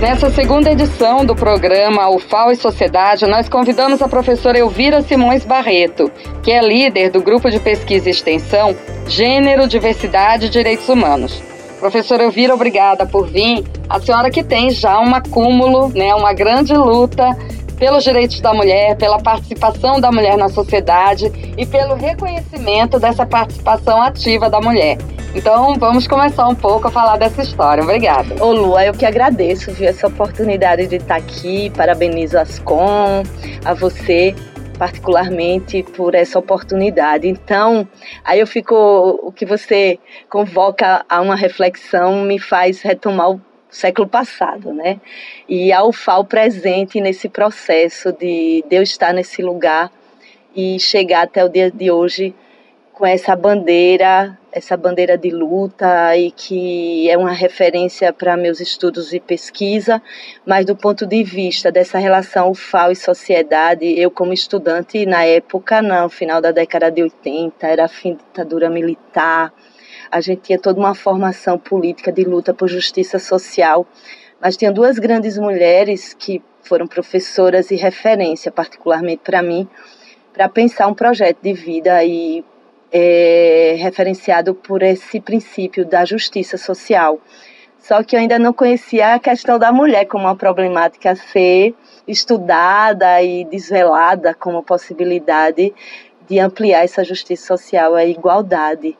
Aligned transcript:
Nessa 0.00 0.30
segunda 0.30 0.70
edição 0.70 1.26
do 1.26 1.34
programa 1.34 2.08
UFAO 2.08 2.52
e 2.52 2.56
Sociedade, 2.56 3.26
nós 3.26 3.48
convidamos 3.48 4.00
a 4.00 4.08
professora 4.08 4.56
Elvira 4.56 5.02
Simões 5.02 5.44
Barreto, 5.44 6.08
que 6.40 6.52
é 6.52 6.60
líder 6.62 7.10
do 7.10 7.20
grupo 7.20 7.50
de 7.50 7.58
pesquisa 7.58 8.08
e 8.08 8.12
extensão 8.12 8.76
Gênero, 9.08 9.66
Diversidade 9.66 10.46
e 10.46 10.50
Direitos 10.50 10.88
Humanos. 10.88 11.42
Professora 11.80 12.22
Elvira, 12.22 12.54
obrigada 12.54 13.06
por 13.06 13.26
vir. 13.26 13.64
A 13.88 13.98
senhora 13.98 14.30
que 14.30 14.44
tem 14.44 14.70
já 14.70 15.00
um 15.00 15.12
acúmulo, 15.12 15.88
né, 15.88 16.14
uma 16.14 16.32
grande 16.32 16.74
luta 16.74 17.36
pelos 17.78 18.04
direitos 18.04 18.40
da 18.40 18.52
mulher, 18.52 18.96
pela 18.96 19.18
participação 19.18 20.00
da 20.00 20.10
mulher 20.10 20.36
na 20.36 20.48
sociedade 20.48 21.32
e 21.56 21.64
pelo 21.64 21.94
reconhecimento 21.94 22.98
dessa 22.98 23.24
participação 23.24 24.02
ativa 24.02 24.50
da 24.50 24.60
mulher. 24.60 24.98
Então, 25.34 25.74
vamos 25.74 26.06
começar 26.08 26.48
um 26.48 26.54
pouco 26.54 26.88
a 26.88 26.90
falar 26.90 27.16
dessa 27.16 27.42
história. 27.42 27.82
Obrigada. 27.82 28.42
Ô, 28.42 28.50
Lua, 28.50 28.84
eu 28.84 28.92
que 28.94 29.04
agradeço 29.04 29.70
viu, 29.72 29.88
essa 29.88 30.06
oportunidade 30.06 30.86
de 30.86 30.96
estar 30.96 31.16
aqui. 31.16 31.70
Parabenizo 31.70 32.38
a 32.38 32.42
Ascom, 32.42 33.22
a 33.64 33.74
você 33.74 34.34
particularmente 34.78 35.82
por 35.82 36.14
essa 36.14 36.38
oportunidade. 36.38 37.28
Então, 37.28 37.86
aí 38.24 38.38
eu 38.40 38.46
fico, 38.46 38.74
o 39.22 39.32
que 39.32 39.44
você 39.44 39.98
convoca 40.30 41.04
a 41.08 41.20
uma 41.20 41.34
reflexão 41.34 42.22
me 42.22 42.38
faz 42.38 42.80
retomar 42.80 43.30
o 43.30 43.40
século 43.70 44.08
passado, 44.08 44.72
né? 44.72 45.00
E 45.48 45.72
a 45.72 45.84
UFAO 45.84 46.24
presente 46.24 47.00
nesse 47.00 47.28
processo 47.28 48.12
de, 48.12 48.64
de 48.68 48.76
eu 48.76 48.82
estar 48.82 49.12
nesse 49.12 49.42
lugar 49.42 49.90
e 50.54 50.78
chegar 50.80 51.22
até 51.22 51.44
o 51.44 51.48
dia 51.48 51.70
de 51.70 51.90
hoje 51.90 52.34
com 52.98 53.06
essa 53.06 53.36
bandeira, 53.36 54.36
essa 54.50 54.76
bandeira 54.76 55.16
de 55.16 55.30
luta 55.30 56.16
e 56.16 56.32
que 56.32 57.08
é 57.08 57.16
uma 57.16 57.32
referência 57.32 58.12
para 58.12 58.36
meus 58.36 58.58
estudos 58.58 59.12
e 59.12 59.20
pesquisa, 59.20 60.02
mas 60.44 60.66
do 60.66 60.74
ponto 60.74 61.06
de 61.06 61.22
vista 61.22 61.70
dessa 61.70 61.96
relação 61.96 62.50
UFAO 62.50 62.90
e 62.90 62.96
sociedade, 62.96 63.86
eu 63.96 64.10
como 64.10 64.32
estudante 64.32 65.06
na 65.06 65.24
época, 65.24 65.80
no 65.80 66.08
final 66.08 66.40
da 66.40 66.50
década 66.50 66.90
de 66.90 67.04
80, 67.04 67.68
era 67.68 67.86
fim 67.86 68.14
da 68.14 68.18
ditadura 68.18 68.68
militar, 68.68 69.52
a 70.10 70.20
gente 70.20 70.42
tinha 70.42 70.58
toda 70.58 70.78
uma 70.78 70.94
formação 70.94 71.58
política 71.58 72.12
de 72.12 72.24
luta 72.24 72.54
por 72.54 72.68
justiça 72.68 73.18
social, 73.18 73.86
mas 74.40 74.56
tinha 74.56 74.72
duas 74.72 74.98
grandes 74.98 75.36
mulheres 75.38 76.14
que 76.14 76.42
foram 76.62 76.86
professoras 76.86 77.70
e 77.70 77.76
referência, 77.76 78.50
particularmente 78.50 79.22
para 79.24 79.42
mim, 79.42 79.68
para 80.32 80.48
pensar 80.48 80.86
um 80.86 80.94
projeto 80.94 81.38
de 81.42 81.52
vida 81.52 82.04
e 82.04 82.44
é, 82.92 83.76
referenciado 83.78 84.54
por 84.54 84.82
esse 84.82 85.20
princípio 85.20 85.84
da 85.84 86.04
justiça 86.04 86.56
social. 86.56 87.20
Só 87.78 88.02
que 88.02 88.16
eu 88.16 88.20
ainda 88.20 88.38
não 88.38 88.52
conhecia 88.52 89.14
a 89.14 89.18
questão 89.18 89.58
da 89.58 89.72
mulher 89.72 90.04
como 90.06 90.24
uma 90.24 90.36
problemática 90.36 91.12
a 91.12 91.16
ser 91.16 91.74
estudada 92.06 93.22
e 93.22 93.44
desvelada 93.44 94.34
como 94.34 94.62
possibilidade 94.62 95.72
de 96.28 96.38
ampliar 96.38 96.84
essa 96.84 97.04
justiça 97.04 97.46
social, 97.46 97.94
a 97.94 98.04
igualdade 98.04 98.96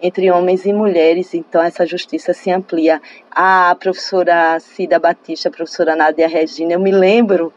entre 0.00 0.30
homens 0.30 0.64
e 0.64 0.72
mulheres, 0.72 1.34
então 1.34 1.62
essa 1.62 1.84
justiça 1.86 2.32
se 2.32 2.50
amplia. 2.50 3.00
A 3.30 3.76
professora 3.78 4.58
Cida 4.60 4.98
Batista, 4.98 5.48
a 5.48 5.52
professora 5.52 5.96
Nádia 5.96 6.28
Regina, 6.28 6.74
eu 6.74 6.80
me 6.80 6.90
lembro 6.90 7.52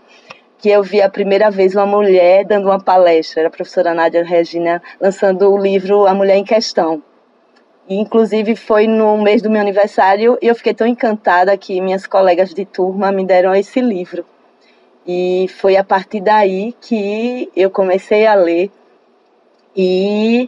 que 0.57 0.69
eu 0.69 0.83
vi 0.83 1.01
a 1.01 1.09
primeira 1.09 1.49
vez 1.49 1.75
uma 1.75 1.85
mulher 1.85 2.45
dando 2.45 2.67
uma 2.67 2.79
palestra, 2.79 3.41
era 3.41 3.47
a 3.47 3.51
professora 3.51 3.93
Nádia 3.93 4.23
Regina 4.23 4.81
lançando 4.99 5.51
o 5.51 5.57
livro 5.57 6.05
A 6.05 6.13
Mulher 6.13 6.37
em 6.37 6.43
Questão. 6.43 7.01
E, 7.87 7.95
inclusive 7.95 8.55
foi 8.55 8.87
no 8.87 9.17
mês 9.21 9.41
do 9.41 9.49
meu 9.49 9.59
aniversário 9.59 10.37
e 10.41 10.47
eu 10.47 10.55
fiquei 10.55 10.73
tão 10.73 10.85
encantada 10.85 11.57
que 11.57 11.81
minhas 11.81 12.05
colegas 12.05 12.53
de 12.53 12.63
turma 12.63 13.11
me 13.11 13.25
deram 13.25 13.55
esse 13.55 13.81
livro. 13.81 14.23
E 15.05 15.47
foi 15.57 15.75
a 15.75 15.83
partir 15.83 16.21
daí 16.21 16.75
que 16.79 17.49
eu 17.55 17.71
comecei 17.71 18.27
a 18.27 18.35
ler 18.35 18.69
e 19.75 20.47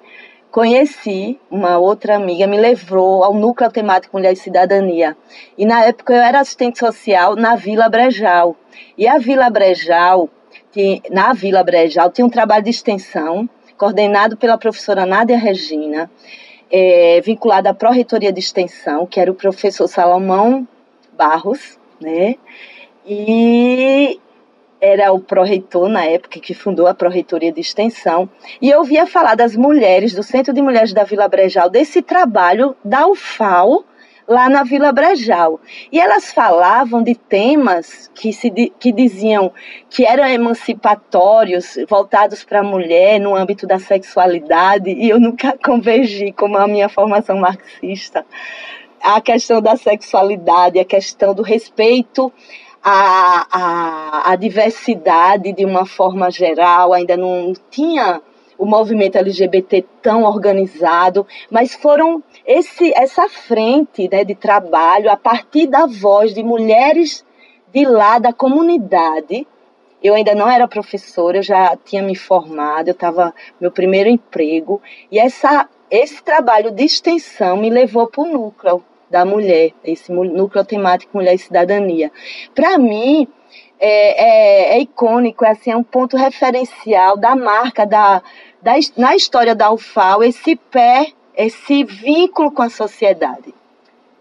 conheci 0.53 1.39
uma 1.49 1.79
outra 1.79 2.15
amiga, 2.15 2.45
me 2.45 2.59
levou 2.59 3.23
ao 3.23 3.33
núcleo 3.33 3.71
temático 3.71 4.15
Mulher 4.15 4.33
e 4.33 4.35
Cidadania. 4.35 5.17
E 5.57 5.65
na 5.65 5.83
época 5.83 6.13
eu 6.13 6.21
era 6.21 6.39
assistente 6.39 6.77
social 6.77 7.35
na 7.35 7.55
Vila 7.55 7.89
Brejal. 7.89 8.55
E 8.95 9.07
a 9.07 9.17
Vila 9.17 9.49
Brejal, 9.49 10.29
que, 10.71 11.01
na 11.09 11.33
Vila 11.33 11.63
Brejal, 11.63 12.11
tinha 12.11 12.23
um 12.23 12.29
trabalho 12.29 12.63
de 12.63 12.69
extensão 12.69 13.49
coordenado 13.75 14.37
pela 14.37 14.55
professora 14.55 15.07
Nádia 15.07 15.39
Regina, 15.39 16.09
é, 16.71 17.19
vinculada 17.21 17.71
à 17.71 17.73
Pró-Reitoria 17.73 18.31
de 18.31 18.39
Extensão, 18.39 19.07
que 19.07 19.19
era 19.19 19.31
o 19.31 19.35
professor 19.35 19.87
Salomão 19.87 20.67
Barros, 21.17 21.79
né? 21.99 22.35
E 23.03 24.19
era 24.83 25.13
o 25.13 25.19
pró-reitor 25.19 25.87
na 25.87 26.03
época 26.03 26.41
que 26.41 26.53
fundou 26.53 26.87
a 26.87 26.93
pró-reitoria 26.93 27.53
de 27.53 27.61
extensão, 27.61 28.29
e 28.61 28.69
eu 28.69 28.79
ouvia 28.79 29.07
falar 29.07 29.33
das 29.33 29.55
mulheres 29.55 30.13
do 30.13 30.21
Centro 30.21 30.53
de 30.53 30.61
Mulheres 30.61 30.91
da 30.91 31.05
Vila 31.05 31.25
Brejal, 31.29 31.69
desse 31.69 32.01
trabalho 32.01 32.75
da 32.83 33.07
UFAO 33.07 33.85
lá 34.27 34.49
na 34.49 34.63
Vila 34.63 34.91
Brejal. 34.91 35.61
E 35.89 36.01
elas 36.01 36.33
falavam 36.33 37.01
de 37.01 37.15
temas 37.15 38.11
que, 38.13 38.33
se, 38.33 38.51
que 38.77 38.91
diziam 38.91 39.53
que 39.89 40.05
eram 40.05 40.27
emancipatórios, 40.27 41.77
voltados 41.87 42.43
para 42.43 42.59
a 42.59 42.63
mulher 42.63 43.21
no 43.21 43.37
âmbito 43.37 43.65
da 43.65 43.79
sexualidade, 43.79 44.89
e 44.89 45.07
eu 45.09 45.17
nunca 45.17 45.57
convergi 45.63 46.33
com 46.33 46.57
a 46.57 46.67
minha 46.67 46.89
formação 46.89 47.37
marxista. 47.37 48.25
A 49.01 49.21
questão 49.21 49.61
da 49.61 49.77
sexualidade, 49.77 50.77
a 50.77 50.85
questão 50.85 51.33
do 51.33 51.41
respeito 51.41 52.31
a, 52.83 53.47
a, 53.49 54.31
a 54.31 54.35
diversidade 54.35 55.53
de 55.53 55.63
uma 55.63 55.85
forma 55.85 56.29
geral, 56.29 56.91
ainda 56.91 57.15
não 57.15 57.53
tinha 57.71 58.21
o 58.57 58.65
movimento 58.65 59.17
LGBT 59.17 59.85
tão 60.01 60.23
organizado, 60.23 61.25
mas 61.49 61.73
foram 61.73 62.21
esse, 62.45 62.93
essa 62.95 63.27
frente 63.29 64.09
né, 64.11 64.23
de 64.23 64.35
trabalho 64.35 65.09
a 65.09 65.17
partir 65.17 65.67
da 65.67 65.85
voz 65.85 66.33
de 66.33 66.43
mulheres 66.43 67.25
de 67.73 67.85
lá 67.85 68.19
da 68.19 68.33
comunidade. 68.33 69.47
Eu 70.03 70.13
ainda 70.13 70.35
não 70.35 70.49
era 70.49 70.67
professora, 70.67 71.37
eu 71.37 71.43
já 71.43 71.77
tinha 71.77 72.03
me 72.03 72.15
formado, 72.15 72.89
eu 72.89 72.93
estava 72.93 73.33
meu 73.59 73.71
primeiro 73.71 74.09
emprego 74.09 74.81
e 75.09 75.17
essa 75.17 75.69
esse 75.89 76.23
trabalho 76.23 76.71
de 76.71 76.83
extensão 76.83 77.55
me 77.55 77.69
levou 77.69 78.07
para 78.07 78.23
o 78.23 78.25
núcleo 78.25 78.83
da 79.13 79.23
mulher, 79.23 79.73
esse 79.83 80.11
núcleo 80.11 80.65
temático 80.65 81.15
Mulher 81.15 81.35
e 81.35 81.37
Cidadania. 81.37 82.11
Para 82.55 82.79
mim, 82.79 83.27
é, 83.79 84.71
é, 84.71 84.75
é, 84.75 84.81
icônico, 84.81 85.45
é, 85.45 85.51
assim, 85.51 85.69
é 85.69 85.77
um 85.77 85.83
ponto 85.83 86.17
referencial 86.17 87.15
da 87.15 87.35
marca, 87.35 87.85
da, 87.85 88.23
da, 88.59 88.71
na 88.97 89.15
história 89.15 89.53
da 89.53 89.71
UFAO, 89.71 90.23
esse 90.23 90.55
pé, 90.55 91.11
esse 91.37 91.83
vínculo 91.83 92.51
com 92.51 92.63
a 92.63 92.71
sociedade. 92.71 93.53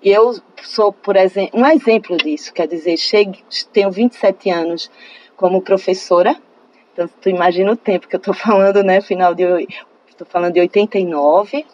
Eu 0.02 0.34
sou, 0.62 0.92
por 0.92 1.16
exemplo, 1.16 1.58
um 1.58 1.66
exemplo 1.66 2.14
disso, 2.18 2.52
quer 2.52 2.68
dizer, 2.68 2.98
chego, 2.98 3.32
tenho 3.72 3.90
27 3.90 4.50
anos 4.50 4.90
como 5.38 5.62
professora, 5.62 6.36
então 6.92 7.08
tu 7.08 7.30
imagina 7.30 7.72
o 7.72 7.76
tempo 7.76 8.06
que 8.06 8.16
eu 8.16 8.18
estou 8.18 8.34
falando, 8.34 8.82
né, 8.82 9.00
final 9.00 9.34
de, 9.34 9.44
estou 10.06 10.26
falando 10.26 10.52
de 10.52 10.60
89, 10.60 11.64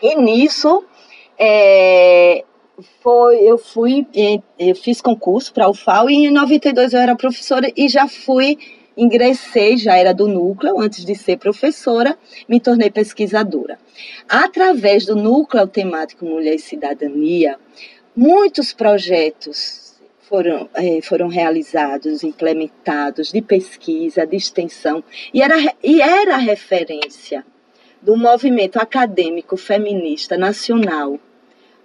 e 0.00 0.14
nisso 0.14 0.84
é, 1.38 2.44
foi, 3.02 3.42
eu 3.42 3.58
fui, 3.58 4.06
eu 4.58 4.74
fiz 4.74 5.00
concurso 5.00 5.52
para 5.52 5.66
a 5.66 5.70
UFAO 5.70 6.10
e 6.10 6.26
em 6.26 6.30
92 6.30 6.92
eu 6.92 7.00
era 7.00 7.16
professora 7.16 7.70
e 7.76 7.88
já 7.88 8.06
fui, 8.06 8.58
ingressei, 8.96 9.76
já 9.76 9.96
era 9.96 10.12
do 10.12 10.26
núcleo, 10.26 10.80
antes 10.80 11.04
de 11.04 11.14
ser 11.14 11.38
professora, 11.38 12.18
me 12.48 12.60
tornei 12.60 12.90
pesquisadora. 12.90 13.78
Através 14.28 15.06
do 15.06 15.16
núcleo 15.16 15.66
temático 15.66 16.24
Mulher 16.24 16.54
e 16.54 16.58
Cidadania, 16.58 17.58
muitos 18.14 18.72
projetos 18.72 19.94
foram, 20.20 20.68
é, 20.74 21.00
foram 21.02 21.28
realizados, 21.28 22.24
implementados, 22.24 23.30
de 23.30 23.40
pesquisa, 23.40 24.26
de 24.26 24.36
extensão, 24.36 25.02
e 25.32 25.40
era, 25.40 25.56
e 25.82 26.00
era 26.02 26.36
referência 26.36 27.44
do 28.06 28.16
movimento 28.16 28.76
acadêmico 28.76 29.56
feminista 29.56 30.38
nacional 30.38 31.18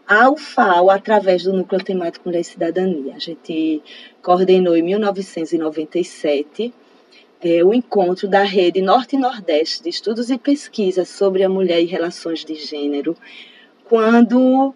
a 0.07 0.29
UFAO, 0.29 0.91
através 0.91 1.45
do 1.45 1.51
Núcleo 1.51 1.83
Temático 1.83 2.27
Mulher 2.29 2.41
e 2.41 2.43
Cidadania. 2.43 3.15
A 3.15 3.19
gente 3.19 3.81
coordenou 4.21 4.75
em 4.75 4.83
1997 4.83 6.71
é, 7.41 7.63
o 7.63 7.73
encontro 7.73 8.27
da 8.27 8.43
Rede 8.43 8.83
Norte 8.83 9.15
e 9.15 9.19
Nordeste 9.19 9.81
de 9.81 9.89
Estudos 9.89 10.29
e 10.29 10.37
Pesquisas 10.37 11.09
sobre 11.09 11.43
a 11.43 11.49
Mulher 11.49 11.81
e 11.81 11.85
Relações 11.85 12.45
de 12.45 12.53
Gênero, 12.53 13.17
quando 13.85 14.75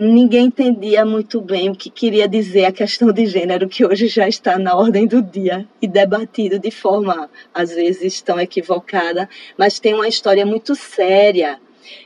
ninguém 0.00 0.46
entendia 0.46 1.04
muito 1.04 1.42
bem 1.42 1.68
o 1.68 1.74
que 1.74 1.90
queria 1.90 2.26
dizer 2.26 2.64
a 2.64 2.72
questão 2.72 3.12
de 3.12 3.26
gênero, 3.26 3.68
que 3.68 3.84
hoje 3.84 4.06
já 4.08 4.26
está 4.26 4.58
na 4.58 4.74
ordem 4.74 5.06
do 5.06 5.20
dia 5.20 5.68
e 5.80 5.86
debatido 5.86 6.58
de 6.58 6.70
forma, 6.70 7.28
às 7.52 7.70
vezes, 7.74 8.22
tão 8.22 8.40
equivocada, 8.40 9.28
mas 9.58 9.78
tem 9.78 9.92
uma 9.92 10.08
história 10.08 10.46
muito 10.46 10.74
séria 10.74 11.60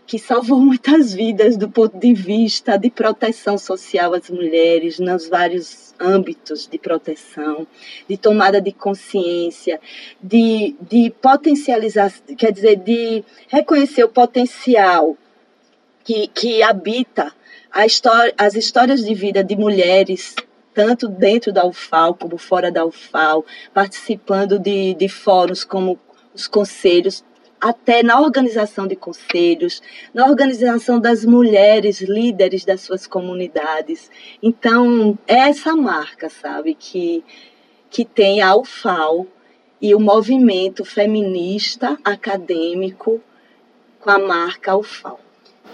que 0.07 0.19
salvou 0.19 0.59
muitas 0.59 1.15
vidas 1.15 1.57
do 1.57 1.71
ponto 1.71 1.97
de 1.97 2.13
vista 2.13 2.77
de 2.77 2.91
proteção 2.91 3.57
social 3.57 4.13
às 4.13 4.29
mulheres 4.29 4.99
nos 4.99 5.29
vários 5.29 5.95
âmbitos 6.01 6.67
de 6.67 6.79
proteção, 6.79 7.65
de 8.09 8.17
tomada 8.17 8.61
de 8.61 8.73
consciência, 8.73 9.81
de, 10.21 10.75
de 10.81 11.11
potencializar, 11.23 12.13
quer 12.37 12.51
dizer, 12.51 12.77
de 12.77 13.23
reconhecer 13.49 14.03
o 14.03 14.09
potencial 14.09 15.17
que, 16.03 16.27
que 16.29 16.61
habita 16.61 17.33
história, 17.85 18.33
as 18.39 18.55
histórias 18.55 19.05
de 19.05 19.15
vida 19.15 19.43
de 19.43 19.57
mulheres 19.57 20.35
tanto 20.75 21.09
dentro 21.09 21.53
da 21.53 21.65
UFAL 21.65 22.15
como 22.15 22.37
fora 22.37 22.71
da 22.71 22.85
UFAL, 22.85 23.47
participando 23.73 24.59
de, 24.59 24.95
de 24.95 25.09
fóruns 25.09 25.63
como 25.63 25.99
os 26.35 26.49
conselhos, 26.49 27.25
até 27.61 28.03
na 28.03 28.21
organização 28.21 28.87
de 28.87 28.97
conselhos, 28.97 29.81
na 30.13 30.27
organização 30.27 31.01
das 31.01 31.25
mulheres 31.25 32.01
líderes 32.01 32.65
das 32.65 32.83
suas 32.83 33.07
comunidades. 33.07 34.11
Então, 34.43 35.17
é 35.27 35.49
essa 35.49 35.75
marca, 35.75 36.29
sabe, 36.29 36.75
que, 36.75 37.25
que 37.89 38.05
tem 38.05 38.43
a 38.43 38.55
UFAL 38.57 39.27
e 39.81 39.95
o 39.95 40.01
movimento 40.01 40.85
feminista 40.85 41.97
acadêmico 42.05 43.21
com 44.01 44.11
a 44.11 44.19
marca 44.19 44.77
UFAL. 44.77 45.24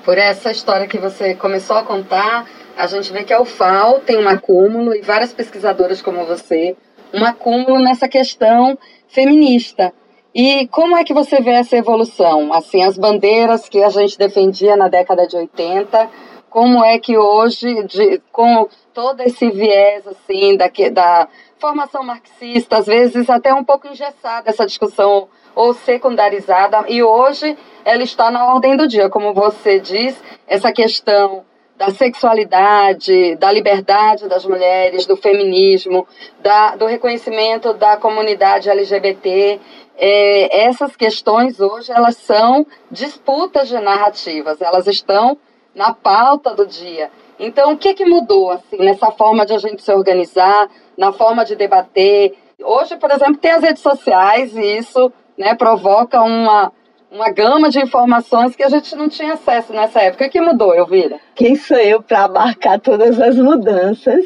Por 0.04 0.16
essa 0.16 0.50
história 0.50 0.86
que 0.86 0.98
você 0.98 1.34
começou 1.34 1.76
a 1.76 1.84
contar, 1.84 2.48
a 2.76 2.86
gente 2.86 3.12
vê 3.12 3.22
que 3.24 3.32
a 3.32 3.40
UFAL 3.40 4.00
tem 4.00 4.16
um 4.16 4.28
acúmulo, 4.28 4.94
e 4.94 5.02
várias 5.02 5.32
pesquisadoras 5.32 6.00
como 6.00 6.24
você, 6.24 6.76
um 7.12 7.24
acúmulo 7.24 7.78
nessa 7.78 8.08
questão 8.08 8.78
feminista. 9.08 9.92
E 10.34 10.68
como 10.68 10.96
é 10.96 11.04
que 11.04 11.12
você 11.12 11.40
vê 11.40 11.50
essa 11.50 11.76
evolução? 11.76 12.52
Assim, 12.52 12.82
as 12.82 12.96
bandeiras 12.96 13.68
que 13.68 13.82
a 13.82 13.88
gente 13.90 14.16
defendia 14.16 14.76
na 14.76 14.88
década 14.88 15.26
de 15.26 15.36
80, 15.36 16.08
como 16.48 16.84
é 16.84 16.98
que 16.98 17.18
hoje, 17.18 17.84
de, 17.84 18.20
com 18.32 18.68
todo 18.92 19.20
esse 19.20 19.50
viés 19.50 20.06
assim 20.06 20.56
da, 20.56 20.68
da 20.92 21.28
formação 21.58 22.02
marxista, 22.02 22.78
às 22.78 22.86
vezes 22.86 23.28
até 23.28 23.52
um 23.54 23.64
pouco 23.64 23.86
engessada 23.86 24.50
essa 24.50 24.66
discussão 24.66 25.28
ou 25.54 25.74
secundarizada, 25.74 26.84
e 26.88 27.02
hoje 27.02 27.56
ela 27.84 28.02
está 28.02 28.30
na 28.30 28.52
ordem 28.52 28.76
do 28.76 28.86
dia, 28.86 29.08
como 29.08 29.32
você 29.32 29.80
diz, 29.80 30.20
essa 30.46 30.72
questão 30.72 31.44
da 31.80 31.90
sexualidade, 31.90 33.36
da 33.36 33.50
liberdade 33.50 34.28
das 34.28 34.44
mulheres, 34.44 35.06
do 35.06 35.16
feminismo, 35.16 36.06
da, 36.40 36.76
do 36.76 36.84
reconhecimento 36.84 37.72
da 37.72 37.96
comunidade 37.96 38.68
LGBT. 38.68 39.58
É, 39.96 40.64
essas 40.66 40.94
questões 40.94 41.58
hoje 41.58 41.90
elas 41.90 42.16
são 42.18 42.66
disputas 42.90 43.68
de 43.68 43.78
narrativas, 43.78 44.60
elas 44.60 44.86
estão 44.86 45.38
na 45.74 45.94
pauta 45.94 46.54
do 46.54 46.66
dia. 46.66 47.10
Então, 47.38 47.72
o 47.72 47.78
que, 47.78 47.94
que 47.94 48.04
mudou 48.04 48.50
assim 48.50 48.76
nessa 48.76 49.10
forma 49.10 49.46
de 49.46 49.54
a 49.54 49.58
gente 49.58 49.82
se 49.82 49.90
organizar, 49.90 50.68
na 50.98 51.10
forma 51.12 51.46
de 51.46 51.56
debater? 51.56 52.34
Hoje, 52.62 52.98
por 52.98 53.10
exemplo, 53.10 53.38
tem 53.38 53.52
as 53.52 53.62
redes 53.62 53.82
sociais 53.82 54.54
e 54.54 54.76
isso 54.76 55.10
né, 55.40 55.54
provoca 55.54 56.20
uma, 56.20 56.70
uma 57.10 57.30
gama 57.30 57.70
de 57.70 57.80
informações 57.80 58.54
que 58.54 58.62
a 58.62 58.68
gente 58.68 58.94
não 58.94 59.08
tinha 59.08 59.32
acesso 59.32 59.72
nessa 59.72 60.02
época. 60.02 60.26
O 60.26 60.30
que 60.30 60.38
mudou, 60.38 60.74
Elvira? 60.74 61.18
Quem 61.34 61.56
sou 61.56 61.78
eu 61.78 62.02
para 62.02 62.24
abarcar 62.24 62.78
todas 62.78 63.18
as 63.18 63.36
mudanças 63.36 64.22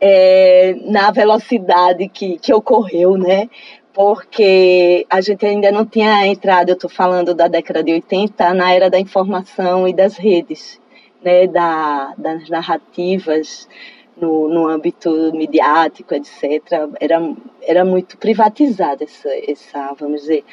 é, 0.00 0.74
na 0.86 1.12
velocidade 1.12 2.08
que, 2.08 2.36
que 2.38 2.52
ocorreu, 2.52 3.16
né? 3.16 3.48
Porque 3.92 5.06
a 5.08 5.20
gente 5.20 5.46
ainda 5.46 5.70
não 5.70 5.86
tinha 5.86 6.26
entrado, 6.26 6.70
eu 6.70 6.74
estou 6.74 6.90
falando 6.90 7.32
da 7.32 7.46
década 7.46 7.80
de 7.84 7.92
80, 7.92 8.52
na 8.52 8.72
era 8.72 8.90
da 8.90 8.98
informação 8.98 9.86
e 9.86 9.92
das 9.92 10.16
redes, 10.16 10.80
né? 11.22 11.46
Da, 11.46 12.12
das 12.18 12.48
narrativas. 12.48 13.68
No, 14.16 14.48
no, 14.48 14.68
âmbito 14.68 15.32
midiático, 15.32 16.14
etc., 16.14 16.62
era, 17.00 17.18
era 17.62 17.84
muito 17.84 18.16
privatizada 18.16 19.04
essa, 19.04 19.28
essa, 19.46 19.94
vamos 19.98 20.22
dizer, 20.22 20.44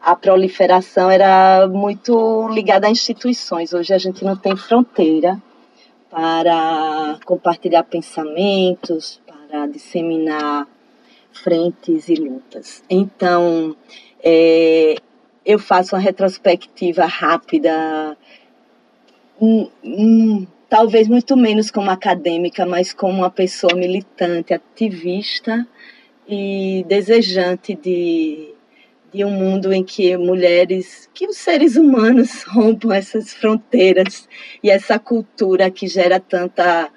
a 0.00 0.14
proliferação 0.14 1.10
era 1.10 1.66
muito 1.66 2.46
ligada 2.48 2.86
a 2.86 2.90
instituições. 2.90 3.72
Hoje 3.72 3.94
a 3.94 3.98
gente 3.98 4.22
não 4.24 4.36
tem 4.36 4.54
fronteira 4.54 5.40
para 6.10 7.18
compartilhar 7.24 7.82
pensamentos, 7.84 9.20
para 9.26 9.66
disseminar 9.66 10.68
frentes 11.32 12.08
e 12.08 12.14
lutas. 12.14 12.84
Então, 12.88 13.74
é, 14.22 14.96
eu 15.44 15.58
faço 15.58 15.94
uma 15.94 16.02
retrospectiva 16.02 17.06
rápida, 17.06 18.16
hum, 19.40 19.68
hum, 19.82 20.46
talvez 20.68 21.08
muito 21.08 21.36
menos 21.36 21.70
como 21.70 21.90
acadêmica, 21.90 22.66
mas 22.66 22.92
como 22.92 23.18
uma 23.18 23.30
pessoa 23.30 23.74
militante, 23.74 24.54
ativista 24.54 25.66
e 26.28 26.84
desejante 26.88 27.74
de 27.74 28.54
de 29.14 29.24
um 29.24 29.30
mundo 29.30 29.72
em 29.72 29.84
que 29.84 30.16
mulheres, 30.16 31.08
que 31.14 31.28
os 31.28 31.36
seres 31.36 31.76
humanos 31.76 32.42
rompam 32.50 32.92
essas 32.92 33.32
fronteiras 33.32 34.28
e 34.60 34.68
essa 34.68 34.98
cultura 34.98 35.70
que 35.70 35.86
gera 35.86 36.18
tanta 36.18 36.90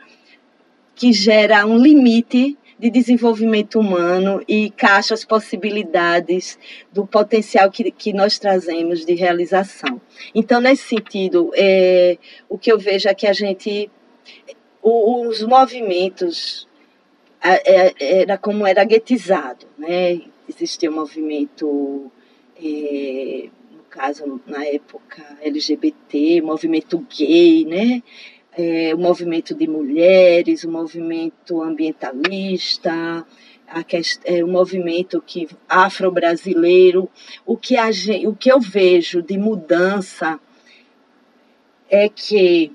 que 0.95 1.13
gera 1.13 1.63
um 1.67 1.77
limite 1.77 2.57
de 2.79 2.89
desenvolvimento 2.89 3.79
humano 3.79 4.41
e 4.47 4.71
caixa 4.71 5.13
as 5.13 5.23
possibilidades 5.23 6.57
do 6.91 7.05
potencial 7.05 7.69
que, 7.69 7.91
que 7.91 8.11
nós 8.11 8.39
trazemos 8.39 9.05
de 9.05 9.13
realização. 9.13 10.01
Então, 10.33 10.59
nesse 10.59 10.87
sentido, 10.87 11.51
é, 11.55 12.17
o 12.49 12.57
que 12.57 12.71
eu 12.71 12.79
vejo 12.79 13.07
é 13.07 13.13
que 13.13 13.27
a 13.27 13.33
gente, 13.33 13.91
os 14.81 15.43
movimentos, 15.43 16.66
era 17.41 18.37
como 18.37 18.65
era 18.65 18.83
guetizado, 18.83 19.65
né? 19.77 20.21
existia 20.49 20.89
um 20.89 20.95
movimento, 20.95 22.11
é, 22.61 23.49
no 23.71 23.83
caso, 23.89 24.41
na 24.45 24.65
época 24.65 25.23
LGBT, 25.41 26.41
movimento 26.41 27.05
gay, 27.15 27.65
né? 27.65 28.01
É, 28.57 28.95
o 28.95 28.97
movimento 28.97 29.53
de 29.53 29.67
mulheres, 29.67 30.63
o 30.63 30.71
movimento 30.71 31.61
ambientalista, 31.61 33.25
a 33.67 33.83
é, 34.23 34.43
o 34.43 34.47
movimento 34.47 35.21
que 35.21 35.47
afro-brasileiro. 35.69 37.09
O, 37.45 37.55
que 37.55 37.77
a 37.77 37.91
gente, 37.91 38.25
o 38.25 38.35
que 38.35 38.51
eu 38.51 38.59
vejo 38.59 39.21
de 39.21 39.37
mudança 39.37 40.39
é 41.89 42.09
que 42.09 42.71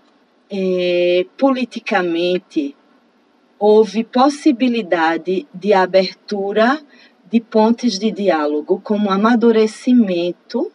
é, 0.48 1.26
politicamente 1.36 2.76
houve 3.64 4.02
possibilidade 4.02 5.46
de 5.54 5.72
abertura 5.72 6.84
de 7.31 7.40
pontes 7.40 7.96
de 7.96 8.10
diálogo 8.10 8.81
como 8.81 9.08
amadurecimento, 9.08 10.72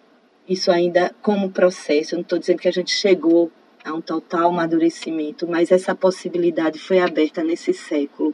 isso 0.47 0.71
ainda 0.71 1.13
como 1.21 1.51
processo, 1.51 2.15
não 2.15 2.21
estou 2.21 2.39
dizendo 2.39 2.59
que 2.59 2.67
a 2.69 2.71
gente 2.71 2.91
chegou 2.91 3.51
a 3.83 3.93
um 3.93 3.99
total 3.99 4.51
amadurecimento, 4.51 5.45
mas 5.45 5.69
essa 5.69 5.93
possibilidade 5.93 6.79
foi 6.79 6.99
aberta 6.99 7.43
nesse 7.43 7.73
século, 7.73 8.33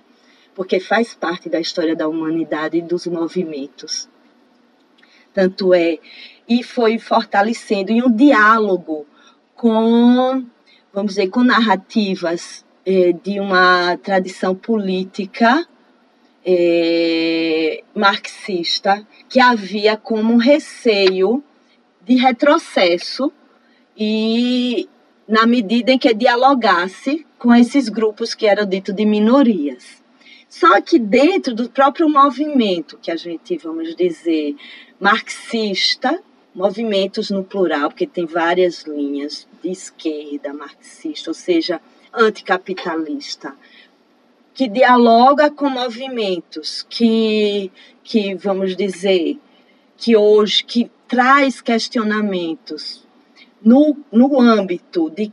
porque 0.53 0.79
faz 0.79 1.15
parte 1.15 1.49
da 1.49 1.59
história 1.59 1.95
da 1.95 2.07
humanidade 2.07 2.77
e 2.77 2.81
dos 2.83 3.07
movimentos. 3.07 4.07
Tanto 5.33 5.73
é, 5.73 5.97
e 6.47 6.61
foi 6.61 6.99
fortalecendo 6.99 7.91
em 7.91 8.03
um 8.03 8.15
diálogo 8.15 9.07
com, 9.55 10.45
vamos 10.93 11.15
dizer, 11.15 11.29
com 11.29 11.41
narrativas 11.41 12.62
eh, 12.85 13.13
de 13.23 13.39
uma 13.39 13.97
tradição 13.97 14.53
política 14.53 15.67
é, 16.45 17.83
marxista 17.95 19.07
que 19.29 19.39
havia 19.39 19.95
como 19.95 20.37
receio 20.37 21.43
de 22.03 22.15
retrocesso 22.15 23.31
e 23.97 24.89
na 25.27 25.45
medida 25.45 25.91
em 25.91 25.97
que 25.97 26.13
dialogasse 26.13 27.25
com 27.39 27.53
esses 27.55 27.87
grupos 27.87 28.33
que 28.33 28.45
eram 28.45 28.65
ditos 28.65 28.93
de 28.93 29.05
minorias. 29.05 30.03
Só 30.49 30.79
que 30.81 30.99
dentro 30.99 31.55
do 31.55 31.69
próprio 31.69 32.07
movimento, 32.09 32.99
que 33.01 33.09
a 33.09 33.15
gente, 33.15 33.57
vamos 33.57 33.95
dizer, 33.95 34.55
marxista, 34.99 36.21
movimentos 36.53 37.31
no 37.31 37.43
plural, 37.43 37.89
porque 37.89 38.05
tem 38.05 38.25
várias 38.25 38.83
linhas 38.83 39.47
de 39.63 39.71
esquerda, 39.71 40.53
marxista, 40.53 41.31
ou 41.31 41.33
seja, 41.33 41.81
anticapitalista, 42.13 43.55
que 44.53 44.67
dialoga 44.67 45.49
com 45.49 45.69
movimentos 45.69 46.85
que, 46.87 47.71
que 48.03 48.35
vamos 48.35 48.75
dizer, 48.75 49.37
que 49.97 50.15
hoje, 50.15 50.63
que 50.63 50.91
traz 51.07 51.61
questionamentos 51.61 53.03
no, 53.63 53.97
no 54.11 54.39
âmbito 54.39 55.09
de, 55.09 55.31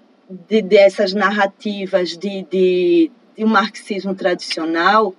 de 0.48 0.62
dessas 0.62 1.12
narrativas 1.12 2.16
de, 2.16 2.42
de, 2.42 3.10
de 3.36 3.44
um 3.44 3.48
marxismo 3.48 4.14
tradicional 4.14 5.14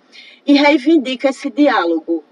e 0.46 0.53
reivindica 0.53 1.30
esse 1.30 1.50
diálogo. 1.50 2.24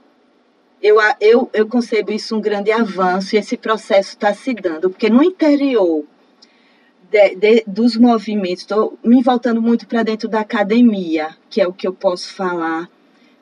Eu, 0.82 0.98
eu, 1.20 1.50
eu 1.52 1.68
concebo 1.68 2.12
isso 2.12 2.36
um 2.36 2.42
grande 2.42 2.72
avanço 2.72 3.36
e 3.36 3.40
esse 3.40 3.58
processo 3.58 4.12
está 4.12 4.34
se 4.34 4.54
dando, 4.54 4.90
porque 4.90 5.10
no 5.10 5.22
interior 5.22 6.06
de, 7.12 7.36
de, 7.36 7.64
dos 7.66 7.96
movimentos, 7.96 8.62
estou 8.62 8.98
me 9.04 9.22
voltando 9.22 9.62
muito 9.62 9.88
para 9.88 10.04
dentro 10.04 10.28
da 10.28 10.42
academia, 10.42 11.36
que 11.50 11.62
é 11.62 11.68
o 11.68 11.74
que 11.74 11.88
eu 11.88 11.94
posso 11.94 12.34
falar, 12.34 12.90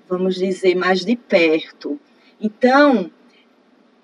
vamos 0.07 0.36
dizer, 0.36 0.75
mais 0.75 1.03
de 1.03 1.15
perto. 1.15 2.00
Então, 2.39 3.12